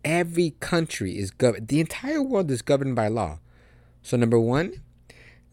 [0.07, 3.39] every country is governed the entire world is governed by law.
[4.01, 4.81] So number one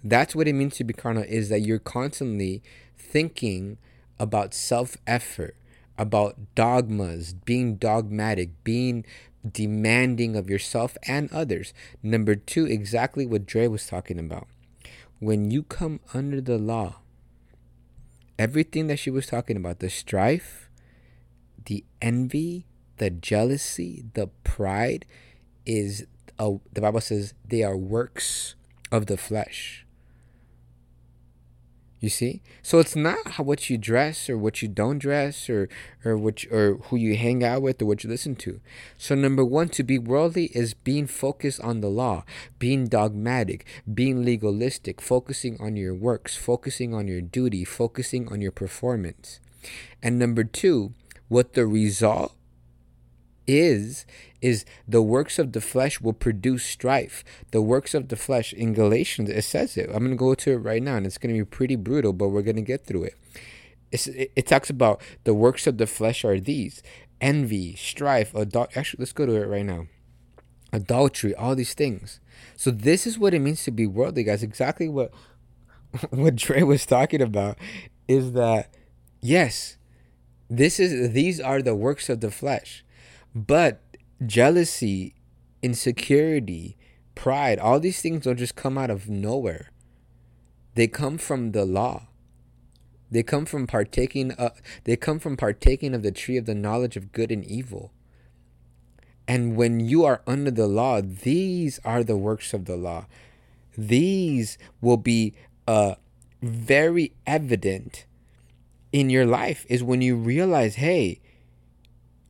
[0.05, 2.63] that's what it means to be carnal is that you're constantly
[2.97, 3.79] thinking
[4.21, 5.57] about self-effort
[5.99, 9.05] about dogmas being dogmatic being
[9.51, 11.75] demanding of yourself and others.
[12.03, 14.47] Number two exactly what dre was talking about.
[15.19, 17.01] When you come under the law
[18.39, 20.69] everything that she was talking about the strife
[21.65, 25.07] the envy the jealousy, the pride
[25.67, 26.07] is
[26.39, 28.55] a, the Bible says they are works
[28.91, 29.85] of the flesh.
[32.01, 32.43] You see?
[32.61, 35.71] So it's not how what you dress or what you don't dress or
[36.05, 38.61] or which or who you hang out with or what you listen to.
[38.99, 42.25] So number 1 to be worldly is being focused on the law,
[42.59, 48.53] being dogmatic, being legalistic, focusing on your works, focusing on your duty, focusing on your
[48.53, 49.41] performance.
[50.03, 50.93] And number 2,
[51.29, 52.37] what the result
[53.47, 54.07] is
[54.41, 57.25] is the works of the flesh will produce strife.
[57.51, 59.91] The works of the flesh in Galatians it says it.
[59.93, 62.43] I'm to go to it right now and it's to be pretty brutal, but we're
[62.57, 63.15] to get through it.
[63.91, 66.83] It's, it, it talks about the works of the flesh are these
[67.21, 68.77] envy, strife, adult.
[68.77, 69.87] Actually, let's go to it right now.
[70.73, 72.21] Adultery, all these things.
[72.57, 74.43] So this is what it means to be worldly, guys.
[74.43, 75.13] Exactly what
[76.11, 77.57] what Dre was talking about
[78.09, 78.71] is that
[79.21, 79.77] yes,
[80.51, 82.84] this is these are the works of the flesh.
[83.35, 83.83] But
[84.25, 85.15] jealousy,
[85.63, 86.77] insecurity,
[87.15, 89.71] pride, all these things don't just come out of nowhere.
[90.75, 92.09] They come from the law.
[93.11, 96.97] They come from partaking of, they come from partaking of the tree of the knowledge
[96.97, 97.93] of good and evil.
[99.27, 103.07] And when you are under the law, these are the works of the law.
[103.77, 105.35] These will be
[105.67, 105.95] uh,
[106.43, 108.05] very evident
[108.93, 111.21] in your life is when you realize, hey,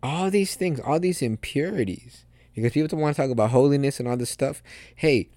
[0.04, 4.06] all these things, all these impurities, because people don't want to talk about holiness and
[4.06, 4.62] all this stuff.
[4.94, 5.30] Hey,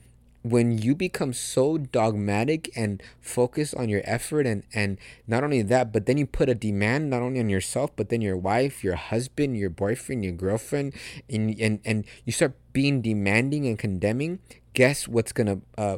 [0.44, 5.92] when you become so dogmatic and focus on your effort and and not only that
[5.92, 8.96] but then you put a demand not only on yourself but then your wife your
[8.96, 10.94] husband your boyfriend your girlfriend
[11.30, 14.40] and and, and you start being demanding and condemning
[14.74, 15.98] guess what's gonna uh,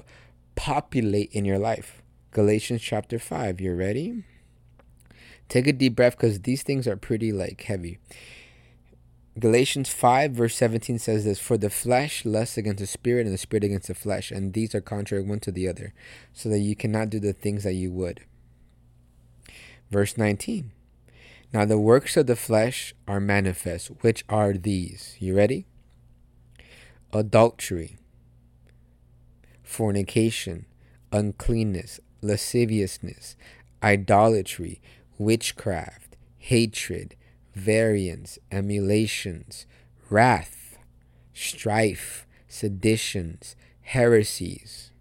[0.55, 2.01] populate in your life?
[2.31, 4.23] Galatians chapter 5 you ready?
[5.47, 7.99] Take a deep breath because these things are pretty like heavy
[9.37, 13.37] Galatians 5, verse 17 says this For the flesh lusts against the spirit, and the
[13.37, 15.93] spirit against the flesh, and these are contrary one to the other,
[16.33, 18.21] so that you cannot do the things that you would.
[19.91, 20.71] Verse 19
[21.53, 25.15] Now the works of the flesh are manifest, which are these.
[25.19, 25.67] You ready?
[27.13, 27.97] Adultery,
[29.63, 30.65] fornication,
[31.11, 33.35] uncleanness, lasciviousness,
[33.81, 34.81] idolatry,
[35.17, 37.15] witchcraft, hatred
[37.55, 39.65] variance, emulations,
[40.09, 40.77] wrath,
[41.33, 44.91] strife, seditions, heresies.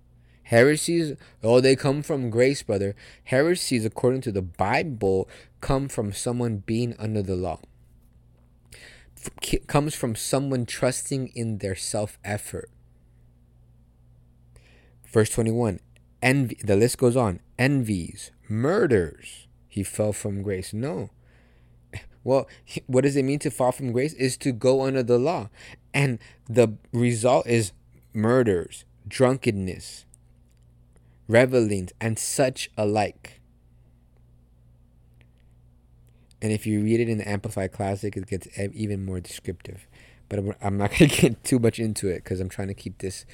[0.45, 2.97] Heresies, oh, they come from grace, brother.
[3.25, 5.29] Heresies, according to the Bible,
[5.61, 7.61] come from someone being under the law.
[9.43, 12.71] F- comes from someone trusting in their self effort.
[15.13, 15.81] Verse 21
[16.23, 16.59] envy.
[16.63, 17.41] The list goes on.
[17.59, 19.49] Envies, murders.
[19.69, 20.73] He fell from grace.
[20.73, 21.11] No.
[22.29, 22.47] Well,
[22.87, 24.13] what does it mean to fall from grace?
[24.13, 25.49] Is to go under the law.
[25.95, 27.73] And the result is
[28.13, 30.05] murders, drunkenness,
[31.27, 33.41] revelings, and such alike.
[36.43, 39.87] And if you read it in the Amplified Classic, it gets even more descriptive.
[40.29, 42.99] But I'm not going to get too much into it because I'm trying to keep
[42.99, 43.25] this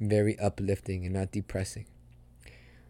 [0.00, 1.86] very uplifting and not depressing.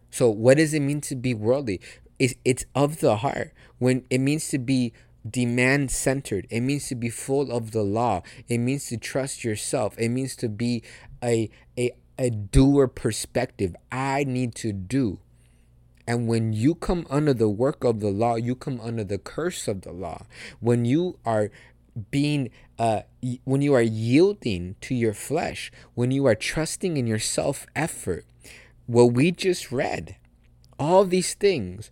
[0.09, 1.79] So, what does it mean to be worldly?
[2.17, 3.53] It's, it's of the heart.
[3.77, 4.93] When it means to be
[5.29, 8.21] demand centered, it means to be full of the law.
[8.47, 9.95] It means to trust yourself.
[9.97, 10.83] It means to be
[11.23, 13.75] a, a, a doer perspective.
[13.91, 15.19] I need to do.
[16.07, 19.67] And when you come under the work of the law, you come under the curse
[19.67, 20.25] of the law.
[20.59, 21.51] When you are
[22.09, 23.01] being uh,
[23.43, 28.25] when you are yielding to your flesh, when you are trusting in your self effort,
[28.87, 30.15] what we just read,
[30.79, 31.91] all these things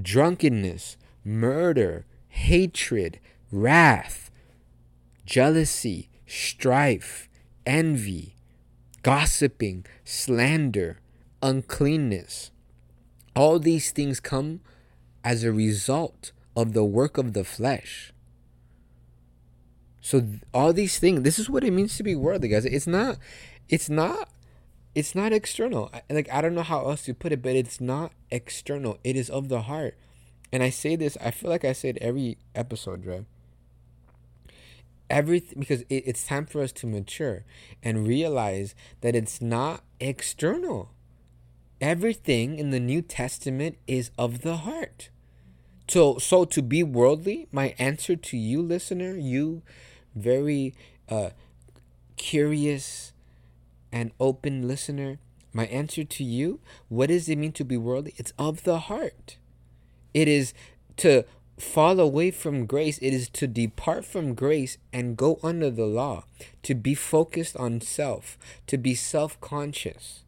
[0.00, 2.04] drunkenness, murder,
[2.36, 3.18] hatred,
[3.50, 4.30] wrath,
[5.24, 7.28] jealousy, strife,
[7.64, 8.36] envy,
[9.02, 11.00] gossiping, slander,
[11.42, 12.50] uncleanness.
[13.34, 14.60] All these things come
[15.24, 18.12] as a result of the work of the flesh.
[20.00, 22.64] So all these things, this is what it means to be worldly, guys.
[22.64, 23.18] It's not,
[23.68, 24.28] it's not,
[24.94, 25.90] it's not external.
[26.08, 28.98] Like I don't know how else to put it, but it's not external.
[29.02, 29.96] It is of the heart.
[30.52, 33.24] And I say this, I feel like I said every episode, right?
[35.08, 37.44] Everything because it, it's time for us to mature
[37.82, 40.90] and realize that it's not external.
[41.80, 45.10] Everything in the New Testament is of the heart.
[45.88, 49.62] So so to be worldly, my answer to you listener, you
[50.14, 50.74] very
[51.08, 51.30] uh,
[52.16, 53.12] curious
[53.92, 55.18] and open listener,
[55.52, 58.14] my answer to you, what does it mean to be worldly?
[58.16, 59.36] It's of the heart.
[60.16, 60.54] It is
[60.96, 61.26] to
[61.58, 62.96] fall away from grace.
[63.02, 66.24] It is to depart from grace and go under the law,
[66.62, 70.24] to be focused on self, to be self conscious,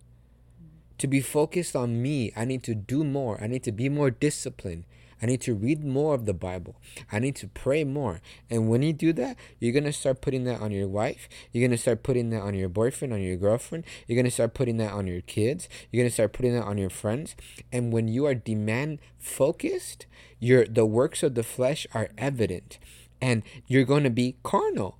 [0.98, 2.34] to be focused on me.
[2.36, 3.42] I need to do more.
[3.42, 4.84] I need to be more disciplined.
[5.20, 6.76] I need to read more of the Bible.
[7.10, 8.20] I need to pray more.
[8.48, 11.28] And when you do that, you're going to start putting that on your wife.
[11.52, 13.84] You're going to start putting that on your boyfriend, on your girlfriend.
[14.06, 15.68] You're going to start putting that on your kids.
[15.90, 17.34] You're going to start putting that on your friends.
[17.72, 20.06] And when you are demand focused,
[20.38, 22.78] your the works of the flesh are evident
[23.20, 24.98] and you're going to be carnal.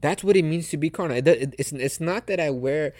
[0.00, 1.20] That's what it means to be carnal.
[1.24, 2.92] It's, it's not that I wear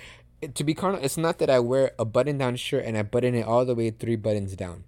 [0.55, 3.35] to be carnal, it's not that I wear a button down shirt and I button
[3.35, 4.85] it all the way three buttons down.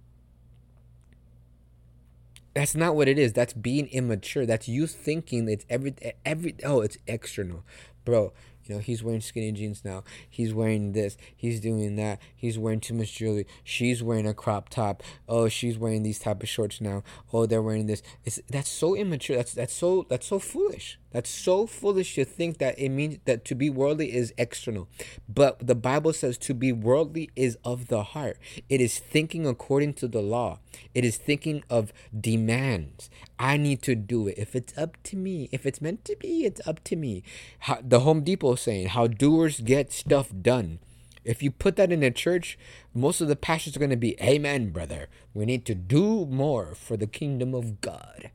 [2.57, 3.33] That's not what it is.
[3.33, 4.47] That's being immature.
[4.47, 5.93] That's you thinking it's every
[6.25, 7.63] every oh it's external,
[8.03, 8.33] bro.
[8.63, 10.03] You know, he's wearing skinny jeans now.
[10.27, 11.17] He's wearing this.
[11.35, 12.19] He's doing that.
[12.35, 13.45] He's wearing too much jewelry.
[13.63, 15.03] She's wearing a crop top.
[15.29, 17.03] Oh, she's wearing these type of shorts now.
[17.31, 18.01] Oh, they're wearing this.
[18.25, 19.37] It's that's so immature.
[19.37, 20.97] That's that's so that's so foolish.
[21.17, 24.87] That's so foolish to think that it means that to be worldly is external.
[25.27, 28.37] But the Bible says to be worldly is of the heart.
[28.69, 30.59] It is thinking according to the law.
[30.93, 33.09] It is thinking of demands.
[33.39, 34.37] I need to do it.
[34.37, 37.23] If it's up to me, if it's meant to be, it's up to me.
[37.61, 40.77] How, the Home Depot saying, how doers get stuff done.
[41.25, 42.59] If you put that in a church,
[42.93, 45.09] most of the pastors are going to be, Amen, brother.
[45.33, 48.29] We need to do more for the kingdom of God.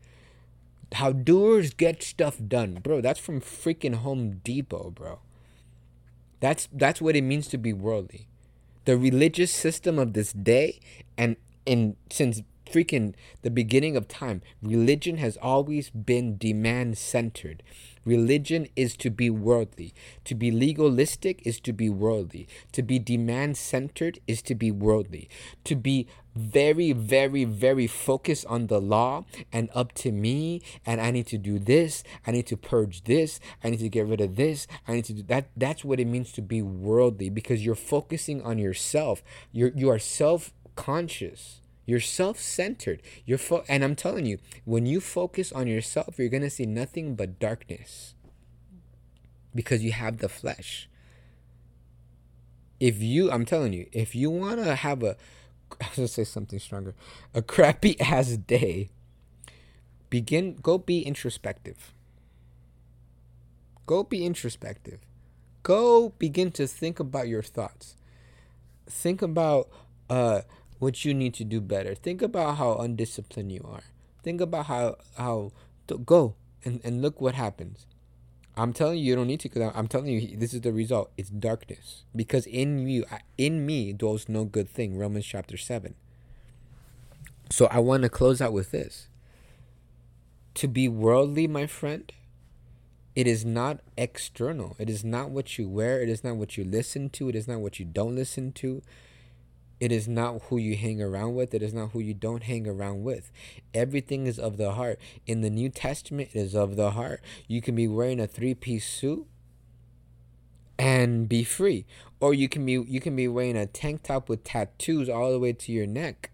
[0.95, 3.01] How doers get stuff done, bro.
[3.01, 5.21] That's from freaking Home Depot, bro.
[6.41, 8.27] That's that's what it means to be worldly.
[8.85, 10.81] The religious system of this day
[11.17, 17.63] and in since freaking the beginning of time, religion has always been demand centered.
[18.05, 19.95] Religion is to be worldly.
[20.25, 22.49] To be legalistic is to be worldly.
[22.73, 25.29] To be demand centered is to be worldly.
[25.65, 31.11] To be very, very, very focused on the law and up to me, and I
[31.11, 34.37] need to do this, I need to purge this, I need to get rid of
[34.37, 35.49] this, I need to do that.
[35.57, 39.23] That's what it means to be worldly because you're focusing on yourself.
[39.53, 41.61] You're you are self-conscious.
[41.85, 43.03] You're self-centered.
[43.27, 47.17] You're fo- and I'm telling you, when you focus on yourself, you're to see nothing
[47.17, 48.15] but darkness.
[49.55, 50.89] Because you have the flesh.
[52.79, 55.17] If you I'm telling you, if you want to have a
[55.81, 56.95] I was to say something stronger,
[57.35, 58.91] a crappy ass day,
[60.11, 61.93] begin go be introspective.
[63.87, 65.01] Go be introspective.
[65.63, 67.97] Go begin to think about your thoughts.
[68.89, 69.69] Think about
[70.11, 70.43] uh
[70.79, 71.95] what you need to do better.
[71.95, 73.85] Think about how undisciplined you are.
[74.23, 75.53] Think about how how
[75.87, 77.87] to go and, and look what happens.
[78.57, 79.49] I'm telling you, you don't need to.
[79.49, 81.11] Cause I'm telling you, this is the result.
[81.17, 83.05] It's darkness because in you,
[83.39, 84.99] in me, dwells no good thing.
[84.99, 85.95] Romans chapter seven.
[87.51, 89.09] So I want to close out with this.
[90.55, 92.13] To be worldly, my friend,
[93.15, 94.77] it is not external.
[94.79, 96.01] It is not what you wear.
[96.03, 97.29] It is not what you listen to.
[97.29, 98.83] It is not what you don't listen to.
[99.83, 101.53] It is not who you hang around with.
[101.55, 103.33] It is not who you don't hang around with.
[103.75, 105.01] Everything is of the heart.
[105.27, 107.21] In the New Testament, it is of the heart.
[107.49, 109.27] You can be wearing a three piece suit
[110.79, 111.85] and be free.
[112.21, 115.41] Or you can be you can be wearing a tank top with tattoos all the
[115.41, 116.31] way to your neck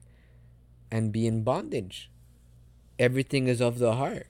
[0.90, 2.10] and be in bondage.
[2.98, 4.26] Everything is of the heart.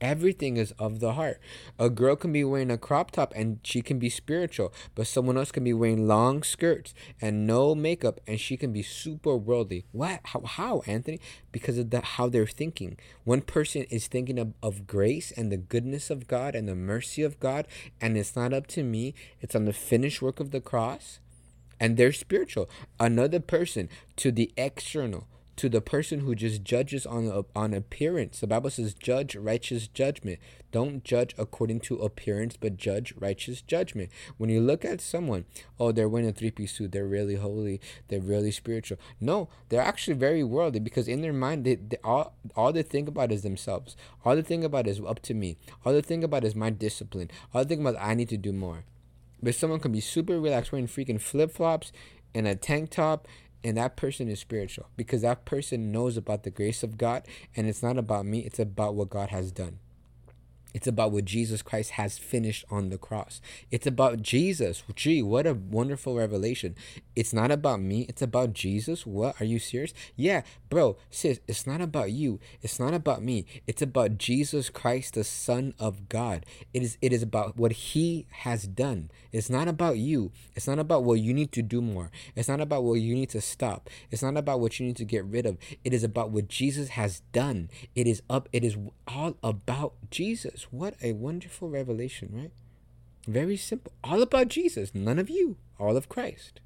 [0.00, 1.40] Everything is of the heart.
[1.78, 5.36] A girl can be wearing a crop top and she can be spiritual, but someone
[5.36, 9.84] else can be wearing long skirts and no makeup and she can be super worldly.
[9.92, 10.20] What?
[10.24, 11.20] How, how Anthony?
[11.52, 12.96] Because of the, how they're thinking.
[13.24, 17.22] One person is thinking of, of grace and the goodness of God and the mercy
[17.22, 17.66] of God,
[18.00, 21.20] and it's not up to me, it's on the finished work of the cross,
[21.78, 22.68] and they're spiritual.
[22.98, 25.26] Another person to the external
[25.60, 28.40] to the person who just judges on on appearance.
[28.40, 30.38] The Bible says, "Judge righteous judgment."
[30.72, 34.08] Don't judge according to appearance, but judge righteous judgment.
[34.38, 35.44] When you look at someone,
[35.78, 38.96] oh, they're wearing a three-piece suit, they're really holy, they're really spiritual.
[39.20, 43.06] No, they're actually very worldly because in their mind, they, they all all they think
[43.06, 43.96] about is themselves.
[44.24, 45.58] All they think about is up to me.
[45.84, 47.30] All they think about is my discipline.
[47.52, 48.84] All they think about I need to do more.
[49.42, 51.92] But someone can be super relaxed, wearing freaking flip flops
[52.34, 53.28] and a tank top
[53.62, 57.68] and that person is spiritual because that person knows about the grace of God and
[57.68, 59.78] it's not about me, it's about what God has done.
[60.72, 63.40] It's about what Jesus Christ has finished on the cross.
[63.70, 64.82] It's about Jesus.
[64.94, 66.74] Gee, what a wonderful revelation.
[67.16, 69.06] It's not about me, it's about Jesus.
[69.06, 69.40] What?
[69.40, 69.92] Are you serious?
[70.16, 72.40] Yeah, bro, sis, it's not about you.
[72.62, 73.44] It's not about me.
[73.66, 76.46] It's about Jesus Christ, the Son of God.
[76.72, 79.10] It is it is about what he has done.
[79.32, 80.32] It's not about you.
[80.54, 82.10] It's not about what you need to do more.
[82.34, 83.88] It's not about what you need to stop.
[84.10, 85.58] It's not about what you need to get rid of.
[85.84, 87.70] It is about what Jesus has done.
[87.94, 90.59] It is up it is all about Jesus.
[90.60, 90.72] Jesus.
[90.72, 92.50] What a wonderful revelation, right?
[93.26, 93.92] Very simple.
[94.02, 96.60] All about Jesus, none of you, all of Christ.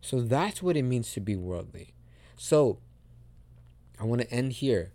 [0.00, 1.94] So that's what it means to be worldly.
[2.36, 2.78] So
[4.00, 4.92] I want to end here.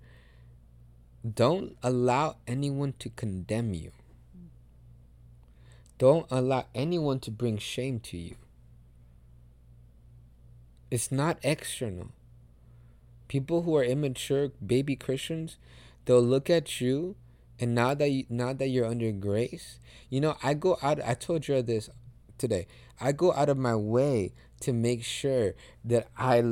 [1.34, 3.92] Don't allow anyone to condemn you.
[5.98, 8.36] Don't allow anyone to bring shame to you.
[10.92, 12.10] It's not external.
[13.28, 15.58] People who are immature baby Christians,
[16.08, 17.16] they'll look at you
[17.60, 19.80] and now that you, now that you're under grace
[20.10, 21.92] you know i go out i told you this
[22.40, 22.66] today
[23.00, 25.54] i go out of my way to make sure
[25.86, 26.44] that i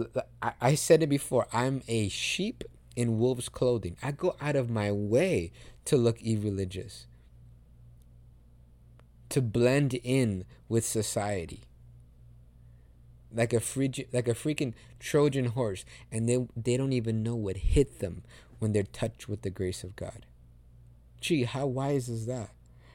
[0.43, 2.63] i, I said it before i'm a sheep
[2.95, 3.97] in wolves clothing.
[4.01, 5.51] I go out of my way
[5.85, 7.07] to look irreligious
[9.29, 11.61] to blend in with society.
[13.33, 17.57] Like a free, like a freaking Trojan horse, and they they don't even know what
[17.57, 18.23] hit them
[18.59, 20.25] when they're touched with the grace of God.
[21.21, 22.51] Gee, how wise is that?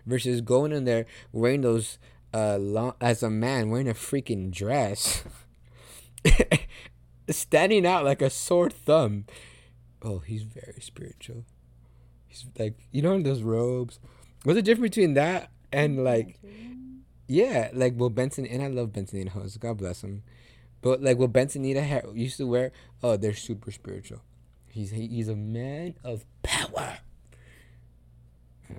[0.06, 1.98] Versus going in there wearing those
[2.32, 5.24] uh long, as a man wearing a freaking dress,
[7.30, 9.26] standing out like a sore thumb.
[10.02, 11.44] Oh, he's very spiritual.
[12.26, 13.98] He's like you know those robes.
[14.44, 16.38] What's the difference between that and like?
[17.26, 19.56] Yeah, like Will Benson, and I love Benson and Hose.
[19.56, 20.24] God bless him.
[20.82, 24.22] But like what Benson Bentonita used to wear, oh, they're super spiritual.
[24.70, 26.98] He's he's a man of power.
[28.68, 28.76] Um,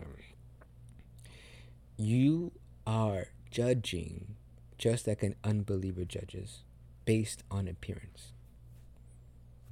[1.97, 2.53] you
[2.87, 4.35] are judging
[4.77, 6.63] just like an unbeliever judges
[7.05, 8.31] based on appearance.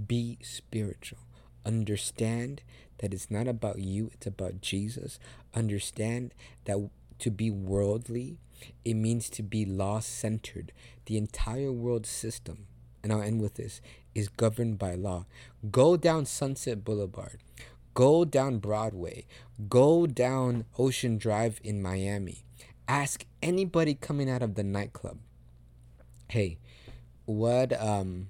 [0.05, 1.19] Be spiritual.
[1.65, 2.61] Understand
[2.99, 5.19] that it's not about you, it's about Jesus.
[5.53, 6.33] Understand
[6.65, 6.89] that
[7.19, 8.37] to be worldly,
[8.85, 10.71] it means to be law centered.
[11.05, 12.67] The entire world system,
[13.03, 13.81] and I'll end with this,
[14.13, 15.25] is governed by law.
[15.71, 17.39] Go down Sunset Boulevard,
[17.93, 19.25] go down Broadway,
[19.67, 22.43] go down Ocean Drive in Miami.
[22.87, 25.19] Ask anybody coming out of the nightclub,
[26.29, 26.57] hey,
[27.25, 28.29] what um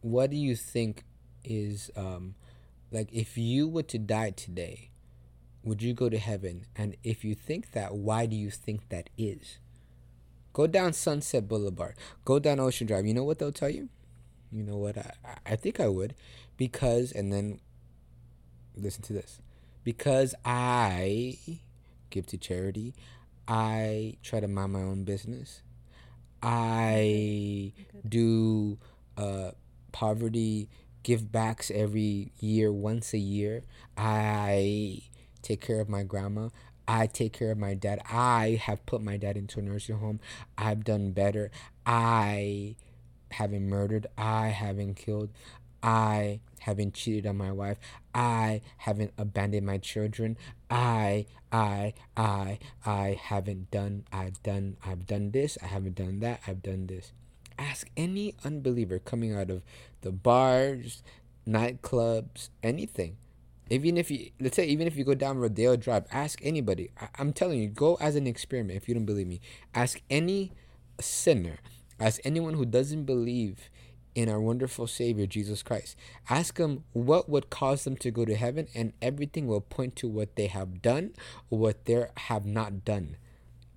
[0.00, 1.04] what do you think
[1.44, 2.34] is um
[2.90, 4.90] like if you were to die today,
[5.62, 6.64] would you go to heaven?
[6.74, 9.58] And if you think that, why do you think that is?
[10.52, 11.94] Go down Sunset Boulevard.
[12.24, 13.06] Go down Ocean Drive.
[13.06, 13.88] You know what they'll tell you?
[14.52, 14.98] You know what?
[14.98, 15.12] I,
[15.46, 16.14] I think I would.
[16.56, 17.60] Because, and then
[18.76, 19.40] listen to this.
[19.84, 21.38] Because I
[22.10, 22.94] give to charity,
[23.48, 25.62] I try to mind my own business.
[26.42, 27.72] I
[28.08, 28.78] do
[29.16, 29.52] uh,
[29.92, 30.68] poverty
[31.02, 33.64] give backs every year, once a year.
[33.96, 35.02] I
[35.42, 36.48] take care of my grandma.
[36.86, 38.00] I take care of my dad.
[38.10, 40.20] I have put my dad into a nursing home.
[40.58, 41.50] I've done better.
[41.86, 42.76] I
[43.30, 44.06] haven't murdered.
[44.18, 45.30] I haven't killed.
[45.82, 47.78] I haven't cheated on my wife.
[48.14, 50.36] I haven't abandoned my children.
[50.70, 55.56] I, I, I, I haven't done, I've done, I've done this.
[55.62, 56.40] I haven't done that.
[56.46, 57.12] I've done this.
[57.58, 59.62] Ask any unbeliever coming out of
[60.02, 61.02] the bars,
[61.46, 63.16] nightclubs, anything.
[63.70, 66.90] Even if you, let's say, even if you go down Rodeo Drive, ask anybody.
[67.00, 69.40] I, I'm telling you, go as an experiment if you don't believe me.
[69.74, 70.52] Ask any
[71.00, 71.58] sinner,
[72.00, 73.70] ask anyone who doesn't believe
[74.16, 75.96] in our wonderful Savior, Jesus Christ.
[76.28, 80.08] Ask them what would cause them to go to heaven, and everything will point to
[80.08, 81.12] what they have done
[81.48, 83.16] or what they have not done.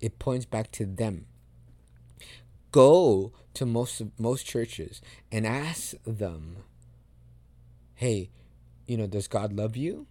[0.00, 1.26] It points back to them.
[2.72, 6.56] Go to most most churches and ask them,
[7.94, 8.30] "Hey,
[8.86, 10.06] you know, does God love you?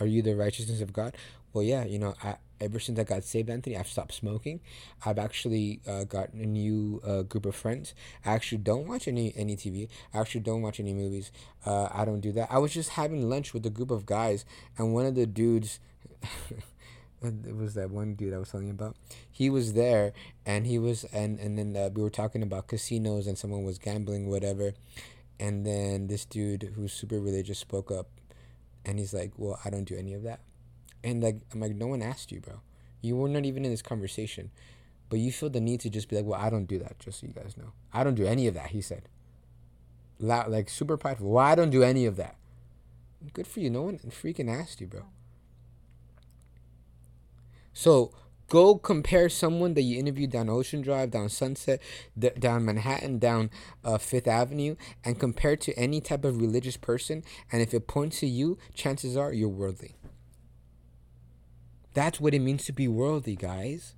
[0.00, 1.16] Are you the righteousness of God?"
[1.52, 4.60] Well, yeah, you know, I ever since I got saved, Anthony, I've stopped smoking.
[5.04, 7.94] I've actually uh, gotten a new uh, group of friends.
[8.24, 9.88] I actually don't watch any any TV.
[10.12, 11.30] I actually don't watch any movies.
[11.64, 12.48] Uh, I don't do that.
[12.50, 14.44] I was just having lunch with a group of guys,
[14.78, 15.80] and one of the dudes.
[17.22, 18.96] it was that one dude I was telling you about.
[19.30, 20.12] He was there,
[20.44, 23.78] and he was, and and then uh, we were talking about casinos, and someone was
[23.78, 24.74] gambling, whatever.
[25.38, 28.08] And then this dude who's super religious spoke up,
[28.84, 30.40] and he's like, "Well, I don't do any of that."
[31.04, 32.60] And like I'm like, no one asked you, bro.
[33.02, 34.50] You were not even in this conversation.
[35.08, 37.20] But you feel the need to just be like, well, I don't do that, just
[37.20, 37.72] so you guys know.
[37.92, 39.08] I don't do any of that, he said.
[40.18, 41.30] Loud, like super prideful.
[41.30, 42.36] Well, I don't do any of that.
[43.32, 43.70] Good for you.
[43.70, 45.04] No one freaking asked you, bro.
[47.72, 48.12] So
[48.48, 51.80] go compare someone that you interviewed down Ocean Drive, down Sunset,
[52.18, 53.50] d- down Manhattan, down
[53.84, 57.22] uh, Fifth Avenue, and compare to any type of religious person.
[57.50, 59.96] And if it points to you, chances are you're worldly.
[61.94, 63.94] That's what it means to be worldly, guys.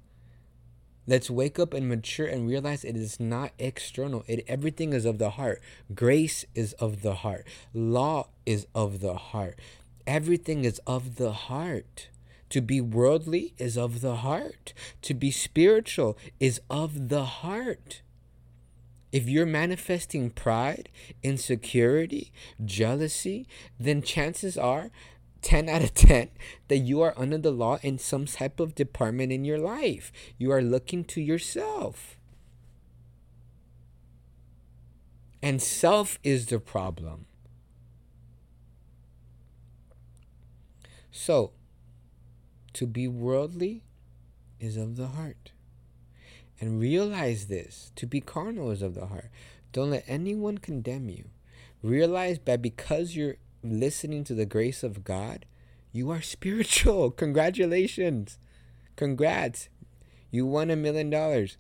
[1.08, 4.24] Let's wake up and mature and realize it is not external.
[4.26, 5.62] It everything is of the heart.
[5.94, 7.46] Grace is of the heart.
[7.72, 9.58] Law is of the heart.
[10.06, 12.08] Everything is of the heart.
[12.50, 14.72] To be worldly is of the heart.
[15.02, 18.02] To be spiritual is of the heart.
[19.10, 20.90] If you're manifesting pride,
[21.22, 22.30] insecurity,
[22.64, 23.46] jealousy,
[23.78, 24.90] then chances are
[25.42, 26.28] 10 out of 10
[26.68, 30.12] that you are under the law in some type of department in your life.
[30.36, 32.18] You are looking to yourself.
[35.40, 37.26] And self is the problem.
[41.10, 41.52] So,
[42.78, 43.82] to be worldly
[44.60, 45.50] is of the heart.
[46.60, 49.30] And realize this to be carnal is of the heart.
[49.72, 51.24] Don't let anyone condemn you.
[51.82, 55.44] Realize that because you're listening to the grace of God,
[55.90, 57.10] you are spiritual.
[57.24, 58.38] Congratulations.
[58.94, 59.68] Congrats.
[60.30, 61.58] You won a million dollars.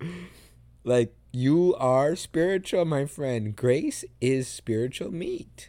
[0.84, 3.54] like, you are spiritual, my friend.
[3.54, 5.68] Grace is spiritual meat.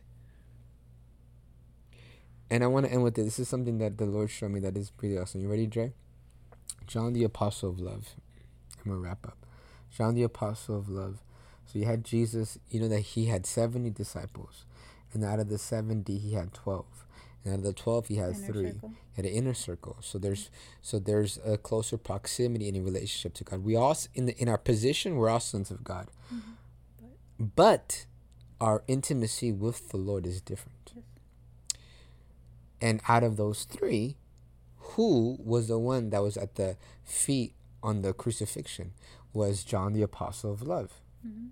[2.50, 3.26] And I want to end with this.
[3.26, 5.42] This is something that the Lord showed me that is pretty awesome.
[5.42, 5.94] You ready, Dre?
[6.88, 8.10] John the Apostle of Love.
[8.78, 9.38] I'm going to wrap up.
[9.96, 11.24] John the Apostle of Love.
[11.66, 14.66] So you had Jesus, you know that he had 70 disciples
[15.16, 16.86] and out of the 70 he had 12
[17.44, 18.90] and out of the 12 he had inner three circle.
[18.90, 23.34] he had an inner circle so there's so there's a closer proximity in a relationship
[23.34, 26.52] to god we all in the in our position we're all sons of god mm-hmm.
[27.40, 28.06] but, but
[28.62, 30.75] our intimacy with the lord is different.
[32.82, 34.18] And out of those three
[34.78, 38.94] who was the one that was at the feet on the crucifixion?
[39.34, 41.02] Was john the apostle of love.
[41.26, 41.48] Mm-hmm.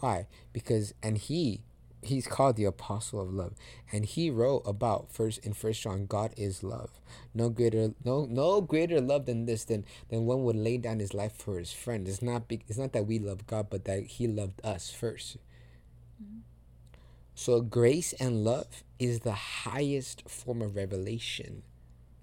[0.00, 0.26] why?
[0.52, 1.62] Because and he
[2.02, 3.54] he's called the apostle of love.
[3.92, 6.90] And he wrote about first in first john god is love.
[7.34, 11.14] No greater no no greater love than this than than one would lay down his
[11.14, 12.08] life for his friend.
[12.08, 15.36] It's not be, it's not that we love god but that he loved us 1st
[16.22, 16.38] mm-hmm.
[17.34, 21.62] So grace and love is the highest form of revelation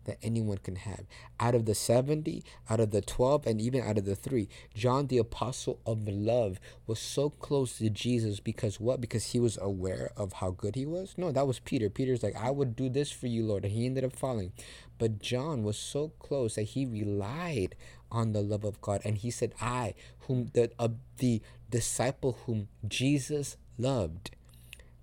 [0.08, 1.06] that anyone can have.
[1.40, 5.08] Out of the 70, out of the 12, and even out of the three, John,
[5.08, 9.00] the apostle of love, was so close to Jesus because what?
[9.00, 11.14] Because he was aware of how good he was?
[11.18, 11.90] No, that was Peter.
[11.90, 13.66] Peter's like, I would do this for you, Lord.
[13.66, 14.54] And he ended up falling.
[14.98, 17.76] But John was so close that he relied
[18.12, 19.02] on the love of God.
[19.04, 24.32] And he said, I, whom the, uh, the disciple whom Jesus loved.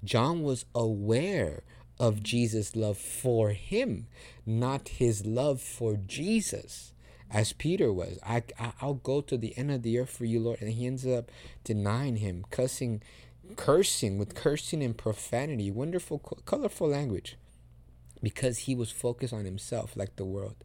[0.05, 1.63] John was aware
[1.99, 4.07] of Jesus' love for him,
[4.45, 6.93] not his love for Jesus,
[7.31, 8.19] as Peter was.
[8.25, 10.87] I, I will go to the end of the earth for you, Lord, and he
[10.87, 11.31] ends up
[11.65, 13.03] denying him, cussing
[13.57, 17.37] cursing with cursing and profanity, wonderful, colorful language
[18.23, 20.57] because he was focused on himself like the world.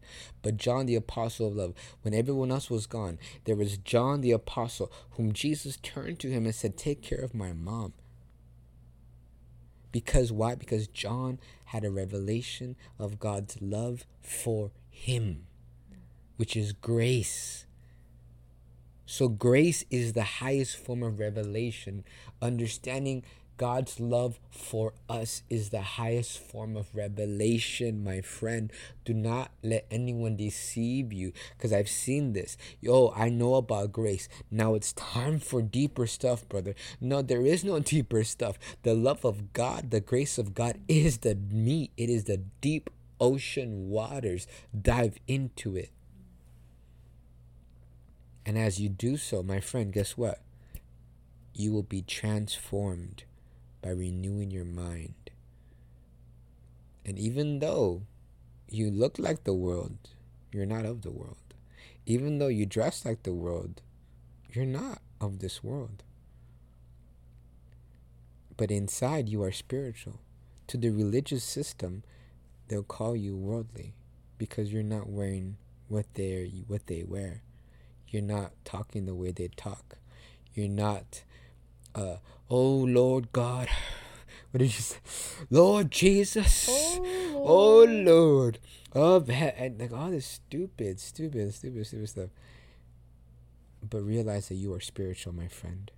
[0.41, 4.31] But John, the apostle of love, when everyone else was gone, there was John, the
[4.31, 7.93] apostle, whom Jesus turned to him and said, Take care of my mom.
[9.91, 10.55] Because why?
[10.55, 15.47] Because John had a revelation of God's love for him,
[16.37, 17.65] which is grace.
[19.05, 22.03] So, grace is the highest form of revelation,
[22.41, 23.23] understanding
[23.59, 28.71] God's love for us is the highest form of revelation, my friend.
[29.03, 32.55] Do not let anyone deceive you because I've seen this.
[32.79, 34.29] Yo, I know about grace.
[34.49, 36.73] Now it's time for deeper stuff, brother.
[37.01, 38.57] No, there is no deeper stuff.
[38.83, 42.89] The love of God, the grace of God is the meat, it is the deep
[43.19, 44.47] ocean waters.
[44.81, 45.89] Dive into it.
[48.45, 50.39] And as you do so, my friend, guess what?
[51.53, 53.25] You will be transformed
[53.81, 55.31] by renewing your mind.
[57.05, 58.03] And even though
[58.69, 59.97] you look like the world,
[60.51, 61.37] you're not of the world.
[62.05, 63.81] Even though you dress like the world,
[64.51, 66.03] you're not of this world.
[68.57, 70.19] But inside, you are spiritual.
[70.67, 72.03] To the religious system,
[72.67, 73.95] they'll call you worldly
[74.37, 75.57] because you're not wearing
[75.87, 77.41] what they what they wear.
[78.07, 79.97] You're not talking the way they talk.
[80.53, 81.23] You're not
[81.99, 82.17] uh,
[82.49, 83.67] oh Lord God.
[84.51, 84.97] What did you say?
[85.49, 86.67] Lord Jesus.
[86.71, 88.59] Oh Lord.
[88.95, 89.55] Oh Lord.
[89.57, 92.29] and like all this stupid, stupid, stupid, stupid stuff.
[93.87, 95.91] But realize that you are spiritual, my friend.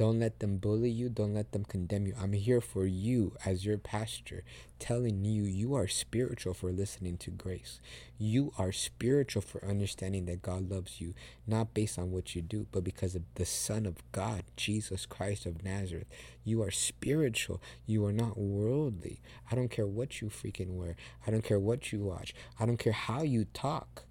[0.00, 1.10] Don't let them bully you.
[1.10, 2.14] Don't let them condemn you.
[2.18, 4.44] I'm here for you as your pastor,
[4.78, 7.80] telling you you are spiritual for listening to grace.
[8.16, 11.12] You are spiritual for understanding that God loves you,
[11.46, 15.44] not based on what you do, but because of the Son of God, Jesus Christ
[15.44, 16.08] of Nazareth.
[16.44, 17.60] You are spiritual.
[17.84, 19.20] You are not worldly.
[19.52, 20.96] I don't care what you freaking wear.
[21.26, 22.32] I don't care what you watch.
[22.58, 24.04] I don't care how you talk.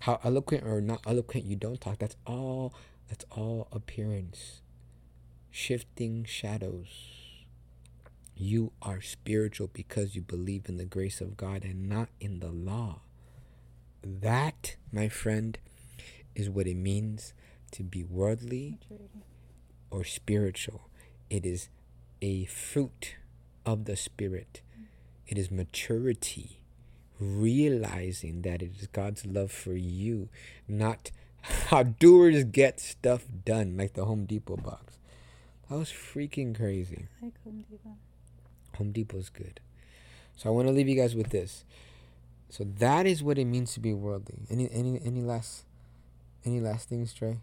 [0.00, 2.00] How eloquent or not eloquent you don't talk.
[2.00, 2.74] That's all
[3.08, 4.60] that's all appearance
[5.54, 6.88] shifting shadows.
[8.34, 12.50] You are spiritual because you believe in the grace of God and not in the
[12.50, 13.02] law.
[14.02, 15.56] That, my friend,
[16.34, 17.34] is what it means
[17.70, 18.80] to be worldly
[19.92, 20.90] or spiritual.
[21.30, 21.68] It is
[22.20, 23.14] a fruit
[23.64, 24.60] of the Spirit,
[25.28, 26.62] it is maturity,
[27.20, 30.30] realizing that it is God's love for you,
[30.66, 34.93] not how doers get stuff done, like the Home Depot box.
[35.68, 37.06] That was freaking crazy.
[37.20, 37.96] I like Home Depot.
[38.76, 39.60] Home Depot's good.
[40.36, 41.64] So I want to leave you guys with this.
[42.50, 44.46] So that is what it means to be worldly.
[44.50, 45.64] Any any any last
[46.44, 47.38] any last things, Dre?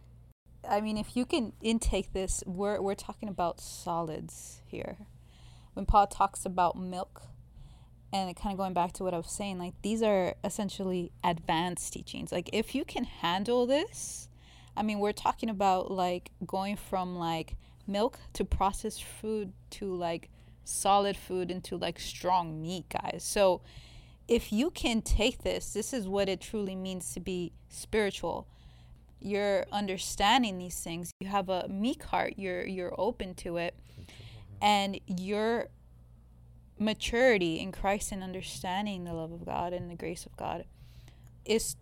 [0.70, 4.98] I mean, if you can intake this, we're we're talking about solids here.
[5.74, 7.24] When Paul talks about milk,
[8.14, 11.94] and kind of going back to what I was saying, like these are essentially advanced
[11.94, 12.32] teachings.
[12.32, 14.28] Like if you can handle this,
[14.76, 17.56] I mean, we're talking about like going from like
[17.88, 20.30] milk to processed food to like
[20.64, 23.24] solid food into like strong meat, guys.
[23.24, 23.62] So
[24.28, 28.48] if you can take this, this is what it truly means to be spiritual.
[29.20, 31.12] You're understanding these things.
[31.20, 32.36] You have a meek heart.
[32.38, 33.76] You're you're open to it,
[34.62, 35.68] and your
[36.80, 40.66] maturity in Christ and understanding the love of God and the grace of God
[41.46, 41.76] is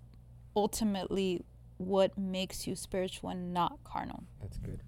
[0.54, 1.46] ultimately
[1.78, 4.24] what makes you spiritual and not carnal.
[4.42, 4.82] That's good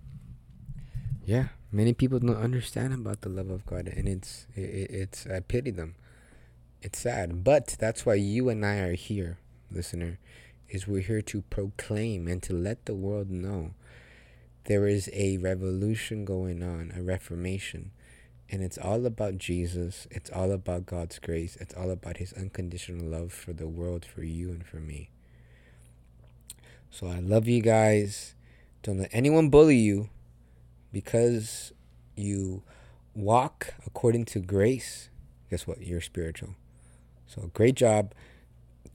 [1.31, 5.39] yeah many people don't understand about the love of god and it's it, it's i
[5.39, 5.95] pity them.
[6.81, 9.37] It's sad but that's why you and i are here
[9.71, 10.19] listener
[10.67, 13.71] is we're here to proclaim and to let the world know
[14.65, 17.91] there is a revolution going on a reformation
[18.49, 23.05] and it's all about jesus it's all about god's grace it's all about his unconditional
[23.05, 25.11] love for the world for you and for me.
[26.89, 28.35] So i love you guys.
[28.83, 30.09] Don't let anyone bully you
[30.91, 31.73] because
[32.15, 32.63] you
[33.15, 35.09] walk according to grace,
[35.49, 35.81] guess what?
[35.81, 36.55] You're spiritual.
[37.27, 38.13] So great job.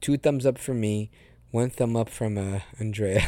[0.01, 1.09] Two thumbs up from me.
[1.51, 3.25] One thumb up from uh, Andrea.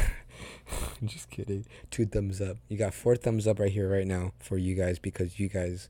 [1.04, 1.66] Just kidding.
[1.90, 2.58] Two thumbs up.
[2.68, 5.88] You got four thumbs up right here, right now, for you guys because you guys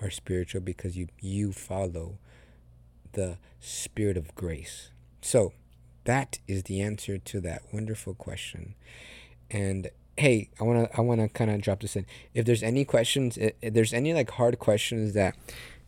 [0.00, 2.18] are spiritual because you you follow
[3.12, 4.90] the spirit of grace.
[5.22, 5.52] So
[6.04, 8.74] that is the answer to that wonderful question.
[9.50, 12.04] And hey, I wanna I wanna kind of drop this in.
[12.34, 15.36] If there's any questions, if there's any like hard questions that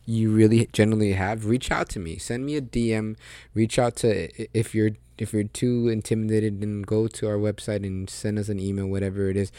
[0.05, 2.17] you really generally have, reach out to me.
[2.17, 3.17] Send me a DM.
[3.53, 8.09] Reach out to if you're if you're too intimidated, then go to our website and
[8.09, 9.51] send us an email, whatever it is.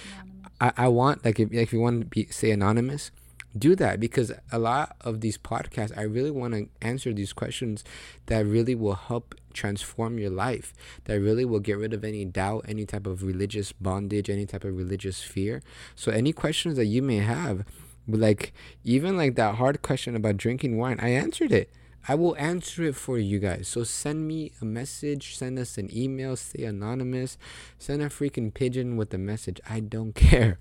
[0.61, 3.11] I, I want like if, if you want to be say anonymous
[3.57, 7.85] do that because a lot of these podcasts i really want to answer these questions
[8.27, 10.73] that really will help transform your life
[11.05, 14.65] that really will get rid of any doubt any type of religious bondage any type
[14.65, 15.63] of religious fear
[15.95, 17.65] so any questions that you may have
[18.09, 18.53] like
[18.85, 21.71] even like that hard question about drinking wine i answered it
[22.09, 23.69] I will answer it for you guys.
[23.69, 27.39] So send me a message, send us an email, stay anonymous,
[27.79, 29.61] send a freaking pigeon with a message.
[29.71, 30.59] I don't care.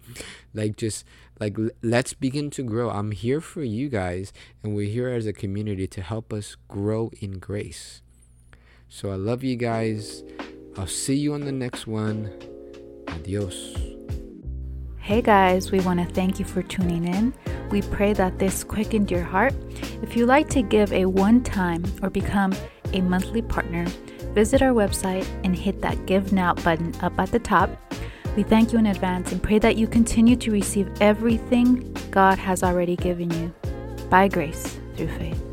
[0.54, 1.04] Like just
[1.40, 2.92] like let's begin to grow.
[2.92, 4.32] I'm here for you guys
[4.62, 8.04] and we're here as a community to help us grow in grace.
[8.94, 10.22] So I love you guys.
[10.76, 12.30] I'll see you on the next one.
[13.08, 13.74] Adios.
[14.98, 17.34] Hey guys, we want to thank you for tuning in.
[17.70, 19.54] We pray that this quickened your heart.
[20.04, 22.54] If you'd like to give a one time or become
[22.92, 23.86] a monthly partner,
[24.34, 27.70] visit our website and hit that Give Now button up at the top.
[28.36, 32.62] We thank you in advance and pray that you continue to receive everything God has
[32.62, 33.54] already given you
[34.10, 35.51] by grace through faith.